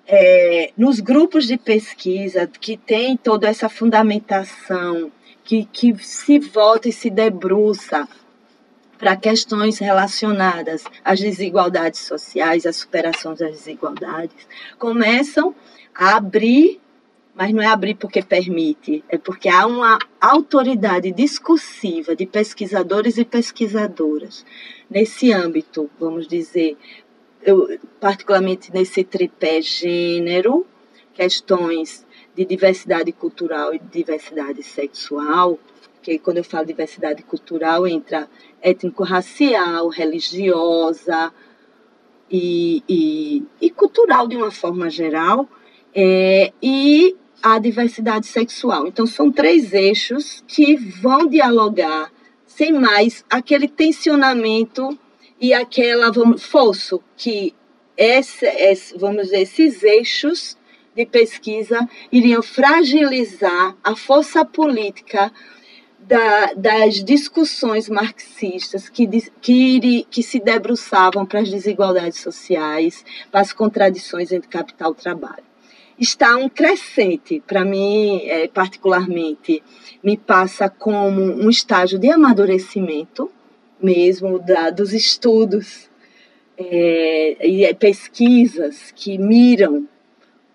é, 0.06 0.70
nos 0.76 1.00
grupos 1.00 1.46
de 1.46 1.56
pesquisa 1.56 2.46
que 2.46 2.76
tem 2.76 3.16
toda 3.16 3.48
essa 3.48 3.68
fundamentação, 3.68 5.10
que, 5.42 5.64
que 5.66 5.94
se 5.98 6.38
volta 6.38 6.88
e 6.88 6.92
se 6.92 7.10
debruça 7.10 8.08
para 8.98 9.16
questões 9.16 9.78
relacionadas 9.78 10.84
às 11.04 11.20
desigualdades 11.20 12.00
sociais, 12.00 12.64
à 12.64 12.72
superação 12.72 13.34
das 13.34 13.50
desigualdades, 13.50 14.46
começam 14.78 15.54
a 15.94 16.16
abrir, 16.16 16.80
mas 17.34 17.52
não 17.52 17.62
é 17.62 17.66
abrir 17.66 17.96
porque 17.96 18.22
permite, 18.22 19.04
é 19.08 19.18
porque 19.18 19.48
há 19.48 19.66
uma 19.66 19.98
autoridade 20.20 21.10
discursiva 21.10 22.14
de 22.14 22.26
pesquisadores 22.26 23.18
e 23.18 23.24
pesquisadoras 23.24 24.46
nesse 24.88 25.32
âmbito, 25.32 25.90
vamos 25.98 26.28
dizer, 26.28 26.76
eu, 27.42 27.78
particularmente 28.00 28.72
nesse 28.72 29.02
tripé 29.02 29.60
gênero, 29.60 30.64
questões 31.12 32.06
de 32.36 32.44
diversidade 32.44 33.12
cultural 33.12 33.74
e 33.74 33.78
diversidade 33.78 34.62
sexual, 34.62 35.58
que 36.02 36.18
quando 36.18 36.38
eu 36.38 36.44
falo 36.44 36.66
diversidade 36.66 37.22
cultural 37.22 37.86
entra 37.86 38.28
étnico-racial, 38.62 39.88
religiosa 39.88 41.32
e, 42.30 42.82
e, 42.88 43.42
e, 43.60 43.70
cultural 43.70 44.26
de 44.28 44.36
uma 44.36 44.50
forma 44.50 44.90
geral, 44.90 45.48
é, 45.94 46.52
e 46.62 47.16
a 47.44 47.58
diversidade 47.58 48.26
sexual. 48.26 48.86
Então, 48.86 49.06
são 49.06 49.30
três 49.30 49.74
eixos 49.74 50.42
que 50.48 50.76
vão 50.76 51.26
dialogar, 51.26 52.10
sem 52.46 52.72
mais, 52.72 53.22
aquele 53.28 53.68
tensionamento 53.68 54.98
e 55.38 55.52
aquela 55.52 56.10
vamos, 56.10 56.42
fosso 56.42 57.02
que 57.14 57.54
esse, 57.98 58.96
vamos 58.96 59.24
dizer, 59.24 59.42
esses 59.42 59.82
eixos 59.82 60.56
de 60.96 61.04
pesquisa 61.04 61.86
iriam 62.10 62.42
fragilizar 62.42 63.76
a 63.84 63.94
força 63.94 64.42
política 64.42 65.30
da, 65.98 66.54
das 66.54 67.04
discussões 67.04 67.90
marxistas 67.90 68.88
que, 68.88 69.06
que, 69.42 70.06
que 70.10 70.22
se 70.22 70.40
debruçavam 70.40 71.26
para 71.26 71.40
as 71.40 71.50
desigualdades 71.50 72.20
sociais, 72.20 73.04
para 73.30 73.40
as 73.42 73.52
contradições 73.52 74.32
entre 74.32 74.48
capital 74.48 74.92
e 74.92 75.02
trabalho. 75.02 75.53
Está 75.98 76.36
um 76.36 76.48
crescente, 76.48 77.42
para 77.46 77.64
mim, 77.64 78.22
é, 78.24 78.48
particularmente, 78.48 79.62
me 80.02 80.16
passa 80.16 80.68
como 80.68 81.20
um 81.20 81.48
estágio 81.48 81.98
de 81.98 82.10
amadurecimento 82.10 83.30
mesmo 83.80 84.38
da, 84.38 84.70
dos 84.70 84.92
estudos 84.92 85.90
é, 86.56 87.46
e 87.46 87.74
pesquisas 87.74 88.92
que 88.94 89.18
miram 89.18 89.86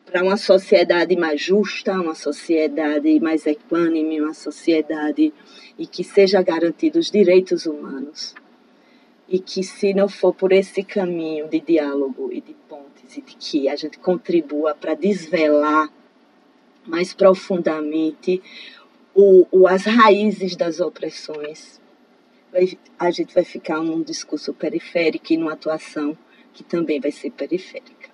para 0.05 0.23
uma 0.23 0.37
sociedade 0.37 1.15
mais 1.15 1.39
justa, 1.39 1.93
uma 1.93 2.15
sociedade 2.15 3.19
mais 3.19 3.45
equânime, 3.45 4.19
uma 4.19 4.33
sociedade 4.33 5.31
e 5.77 5.85
que 5.85 6.03
seja 6.03 6.41
garantidos 6.41 7.05
os 7.05 7.11
direitos 7.11 7.67
humanos. 7.67 8.33
E 9.29 9.39
que 9.39 9.63
se 9.63 9.93
não 9.93 10.09
for 10.09 10.33
por 10.33 10.51
esse 10.51 10.83
caminho 10.83 11.47
de 11.47 11.59
diálogo 11.59 12.29
e 12.31 12.41
de 12.41 12.53
pontes 12.67 13.15
e 13.15 13.21
de 13.21 13.35
que 13.35 13.69
a 13.69 13.75
gente 13.75 13.99
contribua 13.99 14.73
para 14.73 14.95
desvelar 14.95 15.89
mais 16.85 17.13
profundamente 17.13 18.41
o, 19.13 19.45
o, 19.51 19.67
as 19.67 19.83
raízes 19.83 20.55
das 20.55 20.79
opressões, 20.79 21.79
a 22.97 23.11
gente 23.11 23.33
vai 23.33 23.43
ficar 23.43 23.79
num 23.79 24.01
discurso 24.01 24.53
periférico 24.53 25.31
e 25.31 25.37
numa 25.37 25.53
atuação 25.53 26.17
que 26.51 26.63
também 26.63 26.99
vai 26.99 27.11
ser 27.11 27.29
periférica. 27.31 28.09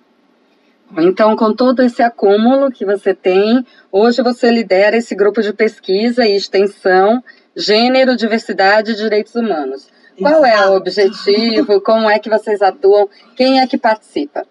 Então, 0.98 1.34
com 1.34 1.52
todo 1.52 1.82
esse 1.82 2.02
acúmulo 2.02 2.70
que 2.70 2.84
você 2.84 3.12
tem, 3.12 3.66
hoje 3.90 4.22
você 4.22 4.50
lidera 4.50 4.96
esse 4.96 5.14
grupo 5.16 5.42
de 5.42 5.52
pesquisa 5.52 6.26
e 6.26 6.36
extensão 6.36 7.24
Gênero, 7.56 8.16
Diversidade 8.16 8.92
e 8.92 8.96
Direitos 8.96 9.34
Humanos. 9.34 9.88
Qual 10.18 10.44
é 10.44 10.68
o 10.68 10.76
objetivo? 10.76 11.80
Como 11.80 12.08
é 12.08 12.18
que 12.18 12.30
vocês 12.30 12.62
atuam? 12.62 13.08
Quem 13.36 13.60
é 13.60 13.66
que 13.66 13.76
participa? 13.76 14.46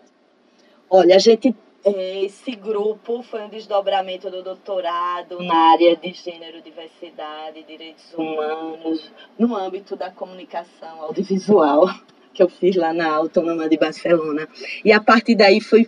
Olha, 0.89 1.15
a 1.15 1.19
gente 1.19 1.55
é, 1.83 2.25
esse 2.25 2.55
grupo 2.55 3.21
foi 3.21 3.43
um 3.43 3.49
desdobramento 3.49 4.27
do 4.31 4.41
doutorado 4.41 5.39
na 5.43 5.71
área 5.73 5.95
de 5.95 6.13
gênero, 6.13 6.59
diversidade, 6.59 7.61
direitos 7.61 8.11
humanos, 8.17 9.11
no 9.37 9.55
âmbito 9.55 9.95
da 9.95 10.09
comunicação 10.09 11.01
audiovisual, 11.01 11.87
que 12.33 12.41
eu 12.41 12.49
fiz 12.49 12.75
lá 12.75 12.91
na 12.91 13.13
Autônoma 13.13 13.69
de 13.69 13.77
Barcelona. 13.77 14.49
E 14.83 14.91
a 14.91 14.99
partir 14.99 15.35
daí 15.35 15.61
foi 15.61 15.87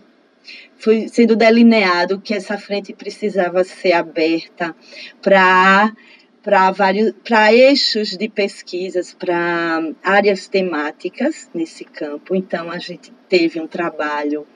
foi 0.76 1.08
sendo 1.08 1.34
delineado 1.34 2.20
que 2.20 2.32
essa 2.32 2.56
frente 2.56 2.94
precisava 2.94 3.64
ser 3.64 3.92
aberta 3.92 4.74
para 5.20 5.92
para 6.48 6.70
vários 6.70 7.12
para 7.22 7.52
eixos 7.52 8.16
de 8.16 8.26
pesquisas, 8.26 9.12
para 9.12 9.82
áreas 10.02 10.48
temáticas 10.48 11.50
nesse 11.52 11.84
campo. 11.84 12.34
Então 12.34 12.70
a 12.70 12.78
gente 12.78 13.12
teve 13.28 13.60
um 13.60 13.66
trabalho 13.66 14.46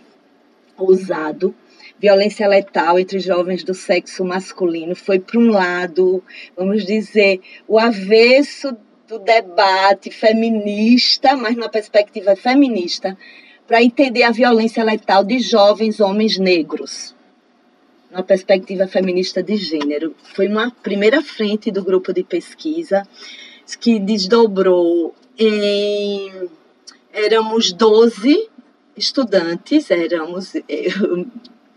ousado, 0.74 1.54
violência 2.00 2.48
letal 2.48 2.98
entre 2.98 3.20
jovens 3.20 3.62
do 3.62 3.74
sexo 3.74 4.24
masculino 4.24 4.96
foi 4.96 5.20
para 5.20 5.38
um 5.38 5.50
lado, 5.50 6.24
vamos 6.56 6.86
dizer, 6.86 7.42
o 7.68 7.78
avesso 7.78 8.74
do 9.06 9.18
debate 9.18 10.10
feminista, 10.10 11.36
mas 11.36 11.54
numa 11.54 11.68
perspectiva 11.68 12.34
feminista, 12.34 13.18
para 13.66 13.82
entender 13.82 14.22
a 14.22 14.30
violência 14.30 14.82
letal 14.82 15.22
de 15.22 15.40
jovens 15.40 16.00
homens 16.00 16.38
negros, 16.38 17.14
numa 18.12 18.22
perspectiva 18.22 18.86
feminista 18.86 19.42
de 19.42 19.56
gênero. 19.56 20.14
Foi 20.34 20.46
uma 20.46 20.70
primeira 20.70 21.22
frente 21.22 21.70
do 21.70 21.82
grupo 21.82 22.12
de 22.12 22.22
pesquisa 22.22 23.08
que 23.80 23.98
desdobrou 23.98 25.14
em 25.38 26.30
éramos 27.10 27.72
12 27.72 28.50
estudantes, 28.94 29.90
éramos 29.90 30.54
eu, 30.54 31.26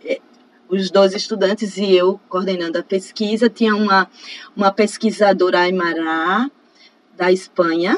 é, 0.03 0.19
os 0.67 0.91
dois 0.91 1.13
estudantes 1.13 1.77
e 1.77 1.93
eu 1.93 2.19
coordenando 2.27 2.77
a 2.77 2.83
pesquisa. 2.83 3.49
Tinha 3.49 3.73
uma, 3.73 4.09
uma 4.55 4.73
pesquisadora 4.73 5.59
Aymara, 5.59 6.51
da 7.15 7.31
Espanha, 7.31 7.97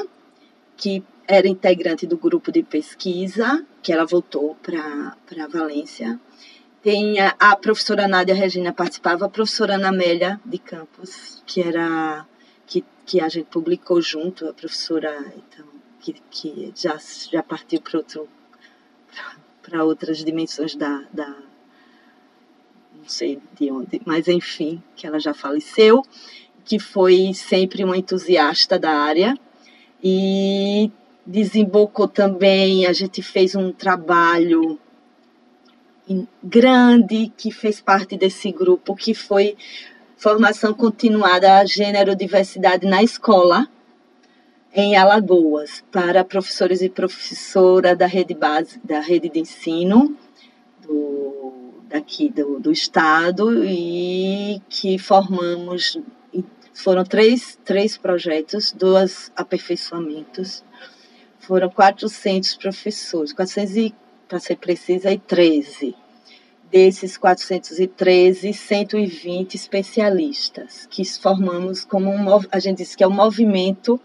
que 0.76 1.02
era 1.26 1.48
integrante 1.48 2.06
do 2.06 2.16
grupo 2.16 2.52
de 2.52 2.62
pesquisa, 2.62 3.66
que 3.82 3.92
ela 3.92 4.06
voltou 4.06 4.56
para 4.62 5.46
Valência. 5.48 6.20
Tem 6.82 7.20
a, 7.20 7.34
a, 7.38 7.56
professora 7.56 8.06
Nádia 8.06 8.34
Regina 8.34 8.72
participava, 8.72 9.26
a 9.26 9.28
professora 9.28 9.74
Ana 9.74 9.88
Amélia 9.88 10.40
de 10.44 10.58
Campos, 10.58 11.42
que 11.44 11.60
era 11.60 12.24
que, 12.66 12.84
que 13.04 13.20
a 13.20 13.28
gente 13.28 13.46
publicou 13.46 14.00
junto, 14.00 14.48
a 14.48 14.54
professora 14.54 15.12
então, 15.36 15.66
que, 15.98 16.14
que 16.30 16.72
já, 16.76 16.96
já 17.30 17.42
partiu 17.42 17.80
para 17.80 17.98
outro 17.98 18.28
para 19.68 19.84
outras 19.84 20.24
dimensões 20.24 20.74
da, 20.74 21.04
da. 21.12 21.28
Não 22.96 23.06
sei 23.06 23.38
de 23.58 23.70
onde, 23.70 24.00
mas 24.04 24.28
enfim, 24.28 24.82
que 24.96 25.06
ela 25.06 25.20
já 25.20 25.34
faleceu, 25.34 26.02
que 26.64 26.78
foi 26.78 27.32
sempre 27.34 27.84
uma 27.84 27.96
entusiasta 27.96 28.78
da 28.78 28.90
área 28.90 29.36
e 30.02 30.90
desembocou 31.26 32.08
também. 32.08 32.86
A 32.86 32.92
gente 32.92 33.22
fez 33.22 33.54
um 33.54 33.72
trabalho 33.72 34.78
grande 36.42 37.32
que 37.36 37.50
fez 37.50 37.80
parte 37.80 38.16
desse 38.16 38.50
grupo, 38.52 38.94
que 38.94 39.14
foi 39.14 39.56
formação 40.16 40.74
continuada 40.74 41.58
a 41.58 41.64
gênero 41.64 42.14
diversidade 42.16 42.86
na 42.86 43.02
escola 43.02 43.68
em 44.74 44.96
Alagoas 44.96 45.82
para 45.90 46.24
professores 46.24 46.82
e 46.82 46.88
professora 46.88 47.96
da 47.96 48.06
rede 48.06 48.34
base, 48.34 48.80
da 48.84 49.00
rede 49.00 49.28
de 49.28 49.40
ensino 49.40 50.16
do, 50.82 51.82
daqui 51.88 52.28
do, 52.28 52.58
do 52.60 52.72
estado 52.72 53.64
e 53.64 54.60
que 54.68 54.98
formamos 54.98 55.98
foram 56.78 57.02
três, 57.02 57.58
três 57.64 57.98
projetos, 57.98 58.70
dois 58.70 59.32
aperfeiçoamentos, 59.34 60.62
foram 61.40 61.68
400 61.68 62.54
professores, 62.54 63.32
400 63.32 63.92
para 64.28 64.38
ser 64.38 64.56
precisa, 64.56 65.10
e 65.10 65.18
13. 65.18 65.96
Desses 66.70 67.16
413, 67.16 68.52
120 68.52 69.54
especialistas, 69.54 70.86
que 70.90 71.02
formamos 71.02 71.82
como 71.82 72.10
um, 72.10 72.26
a 72.52 72.58
gente 72.58 72.78
disse 72.78 72.94
que 72.94 73.02
é 73.02 73.08
um 73.08 73.12
movimento 73.12 73.98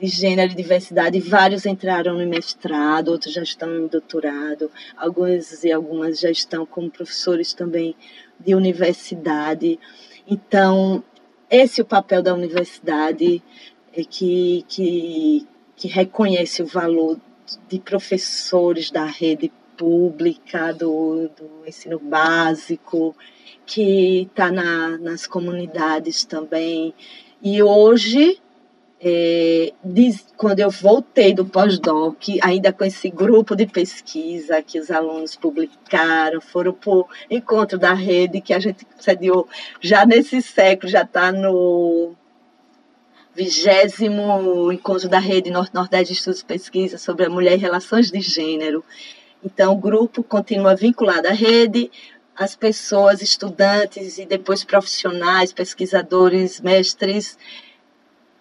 de 0.00 0.06
gênero 0.06 0.52
e 0.52 0.54
diversidade. 0.54 1.20
Vários 1.20 1.66
entraram 1.66 2.16
no 2.16 2.26
mestrado, 2.26 3.08
outros 3.08 3.34
já 3.34 3.42
estão 3.42 3.76
em 3.76 3.86
doutorado, 3.86 4.70
alguns 4.96 5.62
e 5.62 5.70
algumas 5.70 6.18
já 6.18 6.30
estão 6.30 6.64
como 6.64 6.90
professores 6.90 7.52
também 7.52 7.94
de 8.40 8.54
universidade. 8.54 9.78
Então, 10.26 11.04
esse 11.50 11.80
é 11.80 11.84
o 11.84 11.86
papel 11.86 12.22
da 12.22 12.34
universidade, 12.34 13.42
é 13.92 14.04
que, 14.04 14.64
que, 14.68 15.46
que 15.76 15.88
reconhece 15.88 16.62
o 16.62 16.66
valor 16.66 17.18
de 17.68 17.78
professores 17.78 18.90
da 18.90 19.04
rede 19.04 19.52
pública, 19.76 20.72
do, 20.72 21.28
do 21.36 21.66
ensino 21.66 21.98
básico, 21.98 23.14
que 23.64 24.22
está 24.22 24.50
na, 24.50 24.96
nas 24.98 25.26
comunidades 25.26 26.24
também. 26.24 26.94
E 27.42 27.62
hoje, 27.62 28.40
é, 29.00 29.72
diz, 29.84 30.26
quando 30.36 30.60
eu 30.60 30.70
voltei 30.70 31.34
do 31.34 31.44
pós-doc, 31.44 32.16
ainda 32.42 32.72
com 32.72 32.84
esse 32.84 33.10
grupo 33.10 33.54
de 33.54 33.66
pesquisa 33.66 34.62
que 34.62 34.78
os 34.78 34.90
alunos 34.90 35.36
publicaram, 35.36 36.40
foram 36.40 36.72
para 36.72 36.90
o 36.92 37.06
encontro 37.30 37.78
da 37.78 37.92
rede 37.92 38.40
que 38.40 38.54
a 38.54 38.58
gente 38.58 38.86
sediou 38.98 39.48
já 39.80 40.06
nesse 40.06 40.40
século, 40.40 40.90
já 40.90 41.02
está 41.02 41.30
no 41.30 42.14
vigésimo 43.36 44.72
encontro 44.72 45.10
da 45.10 45.18
rede 45.18 45.50
Norte-Nordeste 45.50 46.14
de 46.14 46.18
Estudos 46.18 46.40
e 46.40 46.46
Pesquisa 46.46 46.96
sobre 46.96 47.26
a 47.26 47.30
Mulher 47.30 47.52
e 47.52 47.60
Relações 47.60 48.10
de 48.10 48.20
Gênero. 48.22 48.82
Então, 49.46 49.74
o 49.74 49.76
grupo 49.76 50.24
continua 50.24 50.74
vinculado 50.74 51.28
à 51.28 51.30
rede, 51.30 51.88
as 52.34 52.56
pessoas, 52.56 53.22
estudantes 53.22 54.18
e 54.18 54.26
depois 54.26 54.64
profissionais, 54.64 55.52
pesquisadores, 55.52 56.60
mestres, 56.60 57.38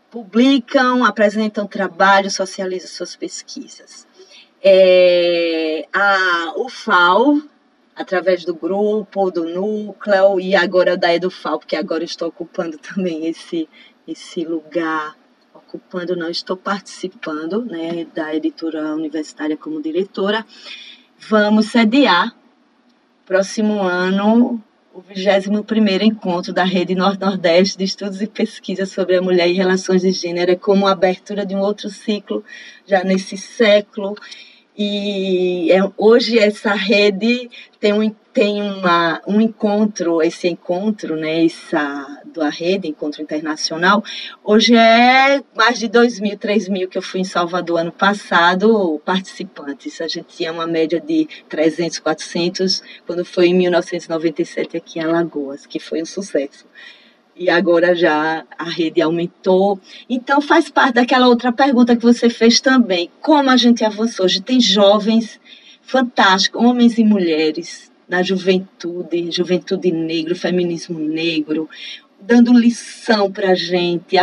publicam, 0.10 1.06
apresentam 1.06 1.68
trabalho, 1.68 2.32
socializam 2.32 2.90
suas 2.90 3.16
pesquisas. 3.16 4.08
É, 4.64 5.88
a 5.94 6.56
através 7.96 8.44
do 8.44 8.56
grupo, 8.56 9.30
do 9.30 9.46
núcleo 9.46 10.40
e 10.40 10.56
agora 10.56 10.98
da 10.98 11.14
EduFal, 11.14 11.60
porque 11.60 11.76
agora 11.76 12.04
estou 12.04 12.30
ocupando 12.30 12.80
também 12.82 13.28
esse, 13.28 13.70
esse 14.08 14.44
lugar, 14.44 15.16
ocupando, 15.54 16.16
não 16.16 16.32
estou 16.32 16.58
participando 16.58 17.64
né, 17.64 18.08
da 18.12 18.34
editora 18.34 18.96
universitária 18.96 19.56
como 19.56 19.80
diretora. 19.80 20.44
Vamos 21.18 21.68
sediar, 21.68 22.36
próximo 23.26 23.82
ano, 23.82 24.62
o 24.94 25.02
21º 25.02 26.04
encontro 26.04 26.54
da 26.54 26.64
Rede 26.64 26.94
Norte-Nordeste 26.94 27.78
de 27.78 27.84
Estudos 27.86 28.22
e 28.22 28.28
Pesquisas 28.28 28.92
sobre 28.92 29.16
a 29.16 29.22
Mulher 29.22 29.50
e 29.50 29.54
Relações 29.54 30.02
de 30.02 30.12
Gênero, 30.12 30.52
é 30.52 30.56
como 30.56 30.86
a 30.86 30.92
abertura 30.92 31.46
de 31.46 31.56
um 31.56 31.60
outro 31.62 31.90
ciclo, 31.90 32.44
já 32.86 33.04
nesse 33.04 33.38
século, 33.38 34.16
e 34.78 35.72
é, 35.72 35.80
hoje 35.98 36.38
essa 36.38 36.74
rede 36.74 37.50
tem 37.80 37.94
um, 37.94 38.14
tem 38.36 38.62
uma, 38.62 39.22
um 39.26 39.40
encontro, 39.40 40.22
esse 40.22 40.50
encontro, 40.50 41.16
né, 41.16 41.46
essa, 41.46 42.22
da 42.26 42.50
rede, 42.50 42.86
encontro 42.86 43.22
internacional, 43.22 44.04
hoje 44.44 44.76
é 44.76 45.42
mais 45.56 45.80
de 45.80 45.88
2 45.88 46.20
mil, 46.20 46.38
3 46.38 46.68
mil 46.68 46.90
que 46.90 46.98
eu 46.98 47.02
fui 47.02 47.22
em 47.22 47.24
Salvador 47.24 47.80
ano 47.80 47.94
passado, 47.94 49.02
participantes. 49.06 50.02
A 50.02 50.10
gente 50.10 50.36
tinha 50.36 50.52
uma 50.52 50.68
média 50.68 51.00
de 51.00 51.30
300, 51.48 52.00
400, 52.00 52.84
quando 53.08 53.24
foi 53.24 53.48
em 53.48 53.54
1997 53.54 54.76
aqui 54.76 55.00
em 55.00 55.04
Alagoas, 55.04 55.66
que 55.66 55.80
foi 55.80 56.02
um 56.02 56.06
sucesso 56.06 56.66
e 57.38 57.50
agora 57.50 57.96
já 57.96 58.46
a 58.58 58.70
rede 58.70 59.02
aumentou. 59.02 59.80
Então 60.10 60.42
faz 60.42 60.70
parte 60.70 60.96
daquela 60.96 61.30
outra 61.30 61.54
pergunta 61.54 61.96
que 61.96 62.04
você 62.04 62.30
fez 62.30 62.60
também. 62.60 63.10
Como 63.22 63.50
a 63.50 63.56
gente 63.56 63.86
avançou? 63.86 64.26
Hoje 64.26 64.42
tem 64.42 64.60
jovens 64.60 65.40
fantásticos, 65.82 66.62
homens 66.62 66.98
e 66.98 67.04
mulheres 67.04 67.95
na 68.08 68.22
juventude, 68.22 69.32
juventude 69.32 69.92
negro, 69.92 70.36
feminismo 70.36 71.00
negro, 71.00 71.70
dando 72.20 72.54
lição 72.54 73.32
para 73.32 73.52
a 73.52 73.56
gente, 73.56 74.16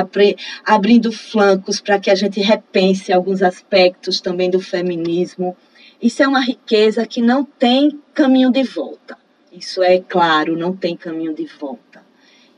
abrindo 0.65 1.13
flancos 1.13 1.81
para 1.81 1.99
que 1.99 2.11
a 2.11 2.15
gente 2.15 2.41
repense 2.41 3.13
alguns 3.13 3.43
aspectos 3.43 4.21
também 4.21 4.51
do 4.51 4.61
feminismo. 4.61 5.57
Isso 6.01 6.23
é 6.23 6.27
uma 6.27 6.41
riqueza 6.41 7.07
que 7.07 7.23
não 7.23 7.45
tem 7.45 8.01
caminho 8.13 8.51
de 8.51 8.63
volta. 8.63 9.17
Isso 9.53 9.83
é 9.83 10.01
claro, 10.01 10.57
não 10.57 10.75
tem 10.75 10.97
caminho 10.97 11.35
de 11.35 11.45
volta. 11.45 12.03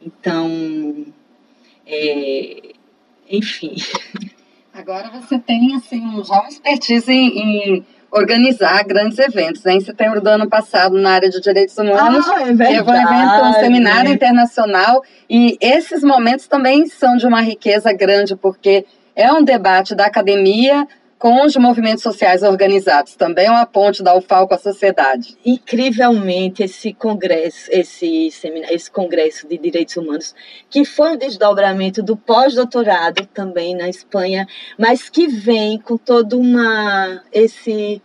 Então, 0.00 1.06
é, 1.86 2.72
enfim. 3.28 3.74
Agora 4.72 5.10
você 5.10 5.38
tem 5.38 5.74
assim 5.74 6.00
já 6.24 6.40
uma 6.40 6.48
expertise 6.48 7.12
em, 7.12 7.76
em 7.76 7.86
organizar 8.14 8.84
grandes 8.84 9.18
eventos. 9.18 9.64
Né? 9.64 9.74
Em 9.74 9.80
setembro 9.80 10.20
do 10.20 10.28
ano 10.28 10.48
passado, 10.48 10.96
na 10.98 11.10
área 11.10 11.28
de 11.28 11.40
direitos 11.40 11.76
humanos, 11.76 12.24
ah, 12.28 12.42
é 12.42 12.44
teve 12.44 12.90
um 12.90 12.94
evento, 12.94 13.44
um 13.44 13.52
seminário 13.54 14.12
internacional, 14.12 15.02
e 15.28 15.58
esses 15.60 16.02
momentos 16.04 16.46
também 16.46 16.86
são 16.86 17.16
de 17.16 17.26
uma 17.26 17.40
riqueza 17.40 17.92
grande, 17.92 18.36
porque 18.36 18.86
é 19.16 19.32
um 19.32 19.42
debate 19.42 19.94
da 19.94 20.06
academia 20.06 20.86
com 21.24 21.42
os 21.42 21.56
movimentos 21.56 22.02
sociais 22.02 22.42
organizados, 22.42 23.16
também 23.16 23.46
é 23.46 23.50
uma 23.50 23.64
ponte 23.64 24.02
da 24.02 24.14
UFAL 24.14 24.46
com 24.46 24.56
a 24.56 24.58
sociedade. 24.58 25.34
Incrivelmente, 25.42 26.62
esse 26.62 26.92
congresso, 26.92 27.66
esse, 27.72 28.30
seminário, 28.30 28.76
esse 28.76 28.90
congresso 28.90 29.48
de 29.48 29.56
direitos 29.56 29.96
humanos, 29.96 30.34
que 30.68 30.84
foi 30.84 31.12
um 31.12 31.16
desdobramento 31.16 32.02
do 32.02 32.14
pós-doutorado 32.14 33.26
também 33.32 33.74
na 33.74 33.88
Espanha, 33.88 34.46
mas 34.78 35.08
que 35.08 35.26
vem 35.26 35.78
com 35.78 35.96
todo 35.96 36.38
uma 36.38 37.22
esse 37.32 38.02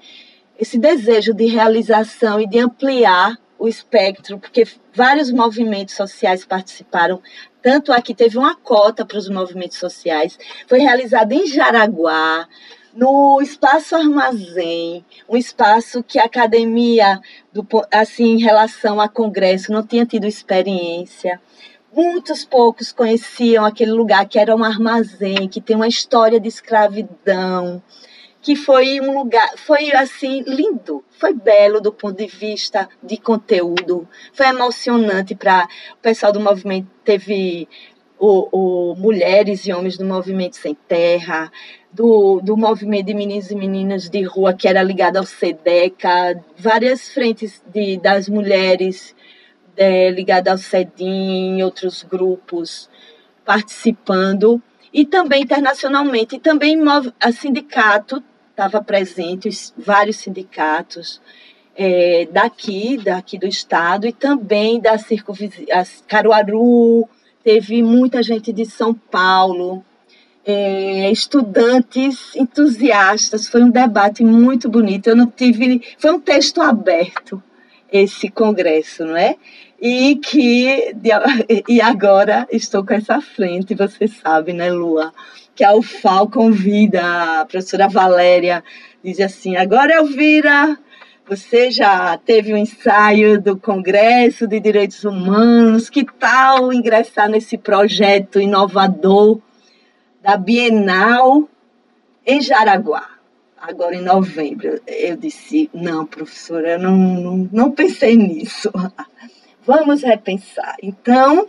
esse 0.58 0.78
desejo 0.78 1.34
de 1.34 1.46
realização 1.46 2.40
e 2.40 2.48
de 2.48 2.60
ampliar 2.60 3.38
o 3.58 3.68
espectro, 3.68 4.40
porque 4.40 4.66
vários 4.94 5.30
movimentos 5.30 5.94
sociais 5.94 6.46
participaram. 6.46 7.22
Tanto 7.62 7.92
aqui 7.92 8.16
teve 8.16 8.38
uma 8.38 8.56
cota 8.56 9.06
para 9.06 9.18
os 9.18 9.28
movimentos 9.28 9.78
sociais, 9.78 10.40
foi 10.68 10.80
realizado 10.80 11.34
em 11.34 11.46
Jaraguá, 11.48 12.48
no 12.94 13.42
espaço 13.42 13.96
armazém, 13.96 15.06
um 15.28 15.38
espaço 15.38 16.04
que 16.04 16.20
a 16.20 16.26
academia, 16.26 17.20
do, 17.54 17.66
assim, 17.92 18.34
em 18.34 18.40
relação 18.40 19.00
a 19.00 19.08
congresso, 19.08 19.72
não 19.72 19.86
tinha 19.86 20.06
tido 20.06 20.26
experiência. 20.26 21.40
Muitos 21.94 22.46
poucos 22.46 22.92
conheciam 22.92 23.66
aquele 23.66 23.92
lugar 23.92 24.28
que 24.28 24.40
era 24.40 24.56
um 24.56 24.64
armazém, 24.64 25.48
que 25.48 25.62
tem 25.62 25.76
uma 25.76 25.88
história 25.88 26.40
de 26.40 26.48
escravidão, 26.48 27.82
que 28.42 28.56
foi 28.56 29.02
um 29.02 29.18
lugar, 29.18 29.58
foi 29.58 29.92
assim 29.92 30.44
lindo, 30.48 31.04
foi 31.10 31.34
belo 31.34 31.82
do 31.82 31.92
ponto 31.92 32.18
de 32.18 32.28
vista 32.28 32.88
de 33.04 33.18
conteúdo, 33.18 34.08
foi 34.34 34.48
emocionante 34.48 35.36
para 35.36 35.68
o 35.94 35.98
pessoal 35.98 36.32
do 36.32 36.40
movimento 36.40 36.88
teve 37.04 37.68
o, 38.20 38.92
o, 38.92 38.96
mulheres 38.96 39.66
e 39.66 39.74
homens 39.74 39.98
do 39.98 40.06
movimento 40.06 40.58
sem 40.58 40.76
terra, 40.76 41.52
do, 41.92 42.40
do 42.42 42.56
movimento 42.56 43.08
de 43.08 43.14
meninos 43.14 43.50
e 43.50 43.56
meninas 43.56 44.10
de 44.10 44.22
rua 44.22 44.54
que 44.54 44.68
era 44.68 44.84
ligado 44.84 45.18
ao 45.18 45.26
SEDECA, 45.26 46.44
várias 46.58 47.10
frentes 47.10 47.62
de, 47.74 47.98
das 47.98 48.30
mulheres 48.30 49.16
é, 49.76 50.10
ligadas 50.12 50.52
ao 50.52 50.58
SEDIM, 50.58 51.62
outros 51.64 52.04
grupos 52.04 52.90
participando, 53.44 54.62
e 54.94 55.06
também 55.06 55.44
internacionalmente, 55.44 56.36
e 56.36 56.40
também 56.40 56.78
a 57.20 57.32
sindicato 57.32 58.24
estava 58.52 58.84
presente, 58.84 59.50
vários 59.78 60.18
sindicatos 60.18 61.22
é, 61.76 62.28
daqui, 62.32 62.98
daqui 62.98 63.38
do 63.38 63.48
estado, 63.48 64.06
e 64.06 64.12
também 64.12 64.80
da 64.80 64.98
circunvizinhança, 64.98 66.04
Caruaru, 66.08 67.08
teve 67.44 67.82
muita 67.82 68.22
gente 68.22 68.52
de 68.52 68.66
São 68.66 68.94
Paulo, 68.94 69.84
é, 70.46 71.12
estudantes 71.12 72.36
entusiastas. 72.36 73.48
Foi 73.48 73.64
um 73.64 73.70
debate 73.70 74.24
muito 74.24 74.70
bonito. 74.70 75.08
Eu 75.08 75.16
não 75.16 75.28
tive. 75.28 75.82
Foi 75.98 76.12
um 76.12 76.20
texto 76.20 76.62
aberto 76.62 77.42
esse 77.92 78.30
congresso, 78.30 79.06
não 79.06 79.18
é? 79.18 79.36
E 79.82 80.18
que 80.18 80.94
e 81.68 81.82
agora 81.82 82.48
estou 82.52 82.86
com 82.86 82.94
essa 82.94 83.22
frente, 83.22 83.76
você 83.76 84.08
sabe, 84.08 84.54
né, 84.54 84.72
Lua? 84.72 85.14
Que 85.56 85.64
a 85.64 85.76
UFAL 85.76 86.30
convida 86.30 87.02
a 87.42 87.46
professora 87.46 87.88
Valéria, 87.88 88.64
diz 89.04 89.20
assim: 89.20 89.56
agora, 89.56 89.96
Elvira, 89.96 90.78
você 91.28 91.70
já 91.70 92.18
teve 92.18 92.54
um 92.54 92.58
ensaio 92.58 93.40
do 93.42 93.58
Congresso 93.58 94.48
de 94.48 94.60
Direitos 94.60 95.04
Humanos, 95.04 95.90
que 95.90 96.04
tal 96.04 96.74
ingressar 96.74 97.30
nesse 97.30 97.58
projeto 97.58 98.40
inovador 98.40 99.40
da 100.22 100.38
Bienal 100.38 101.50
em 102.26 102.42
Jaraguá, 102.42 103.10
agora 103.58 103.96
em 103.96 104.02
novembro. 104.02 104.82
Eu 104.86 105.16
disse, 105.18 105.70
não, 105.74 106.06
professora, 106.06 106.72
eu 106.72 106.80
não, 106.80 106.96
não, 106.96 107.50
não 107.52 107.72
pensei 107.72 108.16
nisso. 108.16 108.72
Vamos 109.66 110.04
repensar. 110.04 110.76
Então, 110.82 111.48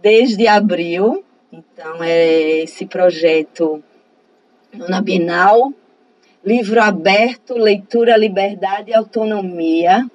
desde 0.00 0.46
abril, 0.46 1.24
então 1.52 2.02
é 2.02 2.62
esse 2.62 2.86
projeto 2.86 3.82
na 4.72 5.00
Bienal, 5.00 5.72
livro 6.44 6.80
aberto, 6.82 7.54
leitura, 7.54 8.16
liberdade 8.16 8.90
e 8.90 8.94
autonomia. 8.94 10.08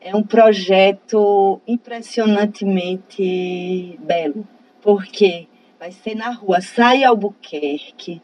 É 0.00 0.14
um 0.14 0.22
projeto 0.22 1.60
impressionantemente 1.66 3.98
belo 4.00 4.46
porque 4.84 5.48
vai 5.84 5.92
ser 5.92 6.14
na 6.14 6.30
rua 6.30 6.62
Sai 6.62 7.04
Albuquerque, 7.04 8.22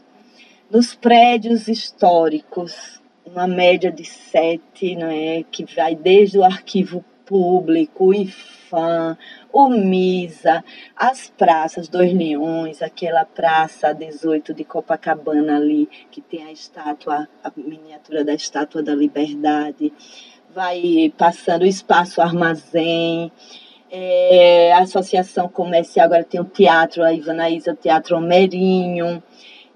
nos 0.71 0.95
prédios 0.95 1.69
históricos, 1.69 3.03
uma 3.23 3.47
média 3.47 3.93
de 3.93 4.03
sete, 4.03 4.97
né, 4.97 5.43
que 5.43 5.67
vai 5.75 5.95
desde 5.95 6.39
o 6.39 6.43
arquivo 6.43 7.05
público, 7.27 8.07
o 8.07 8.15
IFAM, 8.15 9.15
o 9.53 9.69
MISA, 9.69 10.65
as 10.97 11.29
praças 11.29 11.87
Dois 11.87 12.15
Leões, 12.15 12.81
aquela 12.81 13.27
praça 13.27 13.93
18 13.93 14.55
de 14.55 14.65
Copacabana 14.65 15.57
ali, 15.57 15.87
que 16.11 16.23
tem 16.23 16.47
a 16.47 16.53
estátua, 16.53 17.29
a 17.45 17.53
miniatura 17.55 18.25
da 18.25 18.33
estátua 18.33 18.83
da 18.83 18.95
liberdade, 18.95 19.93
vai 20.55 21.13
passando 21.15 21.61
o 21.61 21.67
espaço 21.67 22.23
armazém, 22.23 23.31
é, 23.91 24.73
a 24.73 24.81
Associação 24.81 25.49
Comercial, 25.49 26.07
agora 26.07 26.25
tem 26.25 26.41
o 26.41 26.45
teatro, 26.45 27.03
a 27.03 27.13
Ivanaísa, 27.13 27.73
o 27.73 27.77
Teatro 27.77 28.17
Homerinho, 28.17 29.23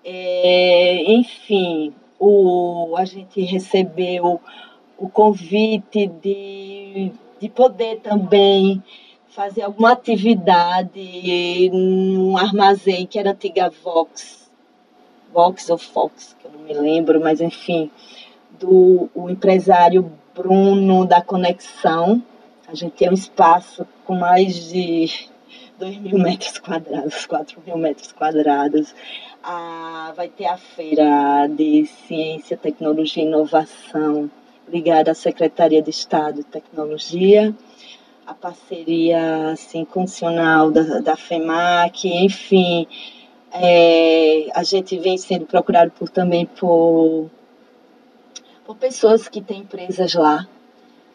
é, 0.05 1.03
enfim, 1.13 1.93
o, 2.19 2.95
a 2.97 3.05
gente 3.05 3.41
recebeu 3.43 4.41
o 4.97 5.09
convite 5.09 6.07
de, 6.07 7.13
de 7.41 7.49
poder 7.49 8.01
também 8.01 8.83
fazer 9.29 9.63
alguma 9.63 9.93
atividade 9.93 11.69
num 11.73 12.37
armazém 12.37 13.05
que 13.07 13.19
era 13.19 13.33
antiga 13.33 13.71
Vox, 13.83 14.49
Vox 15.33 15.69
ou 15.69 15.77
Fox, 15.77 16.37
que 16.39 16.47
eu 16.47 16.53
não 16.53 16.61
me 16.61 16.73
lembro, 16.73 17.21
mas 17.21 17.41
enfim, 17.41 17.91
do 18.61 19.11
o 19.13 19.29
empresário 19.29 20.13
Bruno 20.35 21.05
da 21.05 21.21
Conexão. 21.21 22.23
A 22.67 22.75
gente 22.75 22.93
tem 22.93 23.11
um 23.11 23.15
espaço 23.15 23.87
com 24.05 24.15
mais 24.15 24.55
de 24.71 25.29
2 25.79 25.99
mil 25.99 26.19
metros 26.19 26.59
quadrados, 26.59 27.27
4 27.27 27.63
mil 27.67 27.77
metros 27.77 28.13
quadrados. 28.13 28.95
Ah, 29.43 30.13
vai 30.17 30.29
ter 30.29 30.47
a 30.47 30.57
feira 30.57 31.47
de 31.47 31.87
Ciência, 31.87 32.57
Tecnologia 32.57 33.23
e 33.23 33.27
Inovação 33.27 34.31
ligada 34.69 35.11
à 35.11 35.15
Secretaria 35.15 35.83
de 35.83 35.91
Estado 35.91 36.37
de 36.37 36.45
Tecnologia 36.45 37.55
a 38.27 38.33
parceria 38.33 39.51
assim, 39.51 39.85
condicional 39.85 40.71
da, 40.71 41.01
da 41.01 41.17
FEMAC, 41.17 42.09
enfim, 42.09 42.87
é, 43.53 44.49
a 44.55 44.63
gente 44.63 44.99
vem 44.99 45.19
sendo 45.19 45.47
procurado 45.47 45.91
por, 45.91 46.09
também 46.09 46.47
por, 46.47 47.31
por 48.65 48.77
pessoas 48.77 49.29
que 49.29 49.41
têm 49.41 49.61
empresas 49.61 50.15
lá 50.15 50.49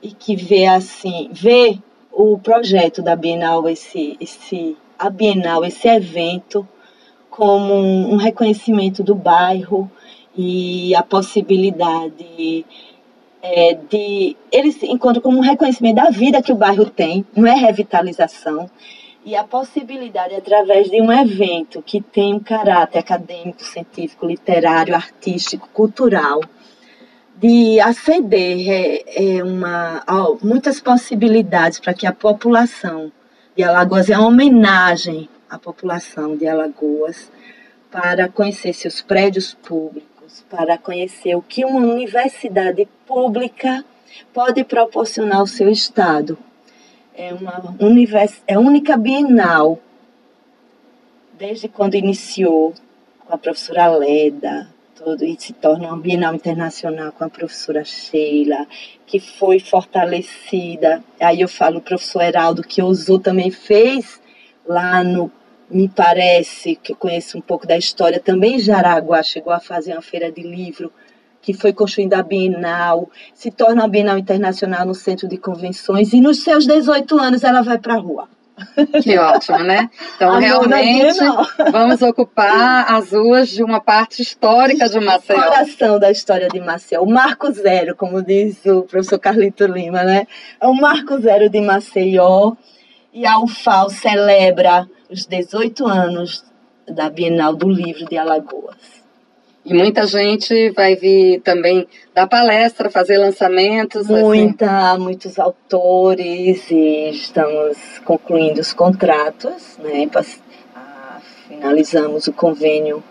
e 0.02 0.12
que 0.12 0.36
vê 0.36 0.66
assim, 0.66 1.30
vê 1.32 1.78
o 2.12 2.38
projeto 2.38 3.02
da 3.02 3.16
Bienal, 3.16 3.68
esse, 3.68 4.18
esse, 4.20 4.78
a 4.98 5.10
Bienal, 5.10 5.64
esse 5.64 5.88
evento, 5.88 6.68
como 7.30 7.74
um, 7.74 8.18
reconhecimento 8.18 9.04
do 9.04 9.16
bairro 9.16 9.90
e 10.36 10.94
a 10.96 11.04
possibilidade 11.04 12.66
é, 13.42 13.74
de 13.74 14.36
eles 14.52 14.82
encontram 14.84 15.22
como 15.22 15.38
um 15.38 15.42
reconhecimento 15.42 15.96
da 15.96 16.10
vida 16.10 16.42
que 16.42 16.52
o 16.52 16.56
bairro 16.56 16.90
tem, 16.90 17.26
não 17.36 17.48
é 17.48 17.54
revitalização, 17.54 18.70
e 19.24 19.36
a 19.36 19.44
possibilidade, 19.44 20.34
através 20.34 20.90
de 20.90 21.02
um 21.02 21.12
evento 21.12 21.82
que 21.82 22.02
tem 22.02 22.34
um 22.34 22.40
caráter 22.40 23.00
acadêmico, 23.00 23.62
científico, 23.62 24.26
literário, 24.26 24.96
artístico, 24.96 25.70
cultural, 25.74 26.40
de 27.40 27.80
aceder 27.80 28.70
é, 28.70 29.38
é 29.38 29.44
uma, 29.44 30.04
ó, 30.06 30.38
muitas 30.44 30.82
possibilidades 30.82 31.80
para 31.80 31.94
que 31.94 32.06
a 32.06 32.12
população 32.12 33.12
de 33.56 33.64
Alagoas, 33.64 34.10
é 34.10 34.18
uma 34.18 34.28
homenagem 34.28 35.30
à 35.50 35.58
população 35.58 36.36
de 36.36 36.46
Alagoas, 36.46 37.32
para 37.90 38.28
conhecer 38.28 38.74
seus 38.74 39.02
prédios 39.02 39.54
públicos, 39.54 40.46
para 40.50 40.78
conhecer 40.78 41.36
o 41.36 41.42
que 41.42 41.66
uma 41.66 41.80
universidade 41.80 42.88
pública 43.08 43.84
pode 44.34 44.64
proporcionar 44.64 45.40
ao 45.40 45.48
seu 45.48 45.70
estado. 45.70 46.38
É 47.16 47.34
uma 47.34 47.76
univers... 47.80 48.44
é 48.48 48.60
única 48.60 48.96
bienal 48.96 49.80
desde 51.38 51.70
quando 51.70 51.96
iniciou 51.96 52.74
com 53.26 53.34
a 53.34 53.38
professora 53.38 53.88
Leda, 53.88 54.68
todo 55.00 55.24
e 55.24 55.36
se 55.40 55.54
torna 55.54 55.88
uma 55.88 55.98
bienal 55.98 56.36
internacional 56.36 57.14
com 57.14 57.24
a 57.24 57.30
professora 57.30 57.86
Sheila, 57.86 58.68
que 59.08 59.20
foi 59.20 59.60
fortalecida. 59.60 61.02
Aí 61.20 61.40
eu 61.40 61.48
falo 61.48 61.78
o 61.78 61.82
professor 61.82 62.22
Heraldo 62.22 62.62
que 62.62 62.84
usou 62.84 63.18
também 63.18 63.50
fez 63.50 64.22
lá 64.68 65.04
no 65.04 65.32
me 65.72 65.88
parece 65.88 66.76
que 66.76 66.92
eu 66.92 66.96
conheço 66.96 67.38
um 67.38 67.42
pouco 67.42 67.68
da 67.68 67.78
história, 67.78 68.20
também 68.20 68.58
Jaraguá 68.58 69.22
chegou 69.22 69.54
a 69.54 69.60
fazer 69.60 69.94
uma 69.94 70.02
feira 70.02 70.32
de 70.32 70.42
livro 70.42 70.92
que 71.44 71.54
foi 71.54 71.72
construindo 71.72 72.16
a 72.16 72.24
Bienal, 72.24 73.08
se 73.36 73.52
torna 73.52 73.84
a 73.84 73.88
Bienal 73.88 74.18
Internacional 74.18 74.84
no 74.84 74.96
Centro 74.96 75.28
de 75.28 75.38
Convenções 75.38 76.12
e 76.12 76.20
nos 76.20 76.44
seus 76.44 76.66
18 76.66 77.20
anos 77.20 77.44
ela 77.44 77.62
vai 77.62 77.78
para 77.78 77.94
a 77.94 78.00
rua. 78.00 78.28
Que 79.02 79.18
ótimo, 79.18 79.60
né? 79.60 79.90
Então, 80.16 80.40
realmente, 80.40 81.20
vamos 81.72 82.02
ocupar 82.02 82.92
as 82.92 83.12
ruas 83.12 83.50
de 83.50 83.64
uma 83.64 83.80
parte 83.80 84.22
histórica 84.22 84.90
de 84.90 85.00
Maceió. 85.00 85.42
Coração 85.42 86.00
da 86.00 86.12
história 86.12 86.48
de 86.48 86.60
Maceió. 86.60 87.04
O 87.04 87.10
marco 87.10 87.52
zero, 87.52 87.96
como 87.96 88.22
diz 88.22 88.66
o 88.66 88.84
professor 88.84 89.20
Carlito 89.20 89.66
Lima, 89.66 90.04
né? 90.04 90.28
É 90.60 90.68
o 90.68 90.74
marco 90.74 91.20
zero 91.20 91.50
de 91.50 91.62
Maceió. 91.62 92.54
E 93.14 93.26
a 93.26 93.40
UFAL 93.40 93.90
celebra 93.90 94.88
os 95.10 95.26
18 95.26 95.88
anos 95.88 96.46
da 96.88 97.10
Bienal 97.10 97.56
do 97.56 97.68
Livro 97.68 98.06
de 98.06 98.18
Alagoas. 98.18 99.00
E 99.66 99.74
muita 99.74 100.08
gente 100.08 100.70
vai 100.72 100.96
vir 100.96 101.42
também 101.42 101.88
dar 102.14 102.28
palestra, 102.28 102.90
fazer 102.90 103.18
lançamentos. 103.18 104.08
Muita, 104.08 104.94
assim. 104.94 105.02
muitos 105.04 105.38
autores 105.38 106.72
e 106.72 107.10
estamos 107.10 107.78
concluindo 108.06 108.62
os 108.62 108.74
contratos, 108.74 109.78
né? 109.80 110.10
Finalizamos 111.48 112.28
o 112.28 112.34
convênio, 112.34 113.04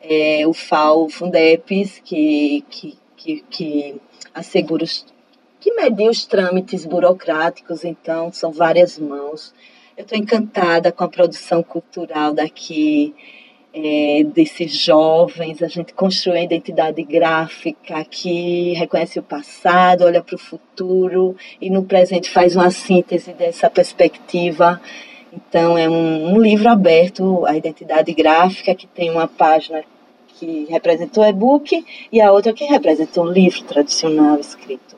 é, 0.00 0.46
o 0.46 0.52
FAO 0.52 1.08
Fundepes, 1.08 2.00
que, 2.04 2.64
que, 2.68 2.98
que, 3.16 3.44
que 3.48 4.00
assegura 4.34 4.84
os, 4.84 5.06
que 5.58 5.72
mediu 5.72 6.10
os 6.10 6.26
trâmites 6.26 6.84
burocráticos, 6.84 7.84
então 7.84 8.30
são 8.30 8.52
várias 8.52 8.98
mãos 8.98 9.54
eu 9.96 10.02
estou 10.02 10.18
encantada 10.18 10.90
com 10.90 11.04
a 11.04 11.08
produção 11.08 11.62
cultural 11.62 12.32
daqui, 12.32 13.14
é, 13.74 14.22
desses 14.22 14.72
jovens. 14.72 15.60
A 15.62 15.66
gente 15.66 15.92
construiu 15.92 16.38
a 16.38 16.44
identidade 16.44 17.02
gráfica 17.02 18.04
que 18.08 18.72
reconhece 18.74 19.18
o 19.18 19.22
passado, 19.22 20.04
olha 20.04 20.22
para 20.22 20.36
o 20.36 20.38
futuro 20.38 21.36
e 21.60 21.68
no 21.68 21.82
presente 21.82 22.30
faz 22.30 22.54
uma 22.54 22.70
síntese 22.70 23.32
dessa 23.32 23.68
perspectiva. 23.68 24.80
Então, 25.32 25.76
é 25.76 25.88
um, 25.88 26.34
um 26.34 26.40
livro 26.40 26.68
aberto, 26.68 27.44
a 27.44 27.56
identidade 27.56 28.12
gráfica, 28.14 28.72
que 28.74 28.86
tem 28.86 29.10
uma 29.10 29.26
página 29.26 29.82
que 30.38 30.66
representa 30.70 31.20
o 31.20 31.24
e-book 31.24 31.84
e 32.12 32.20
a 32.20 32.30
outra 32.30 32.52
que 32.52 32.64
representa 32.64 33.20
um 33.20 33.26
livro 33.26 33.64
tradicional 33.64 34.38
escrito. 34.38 34.94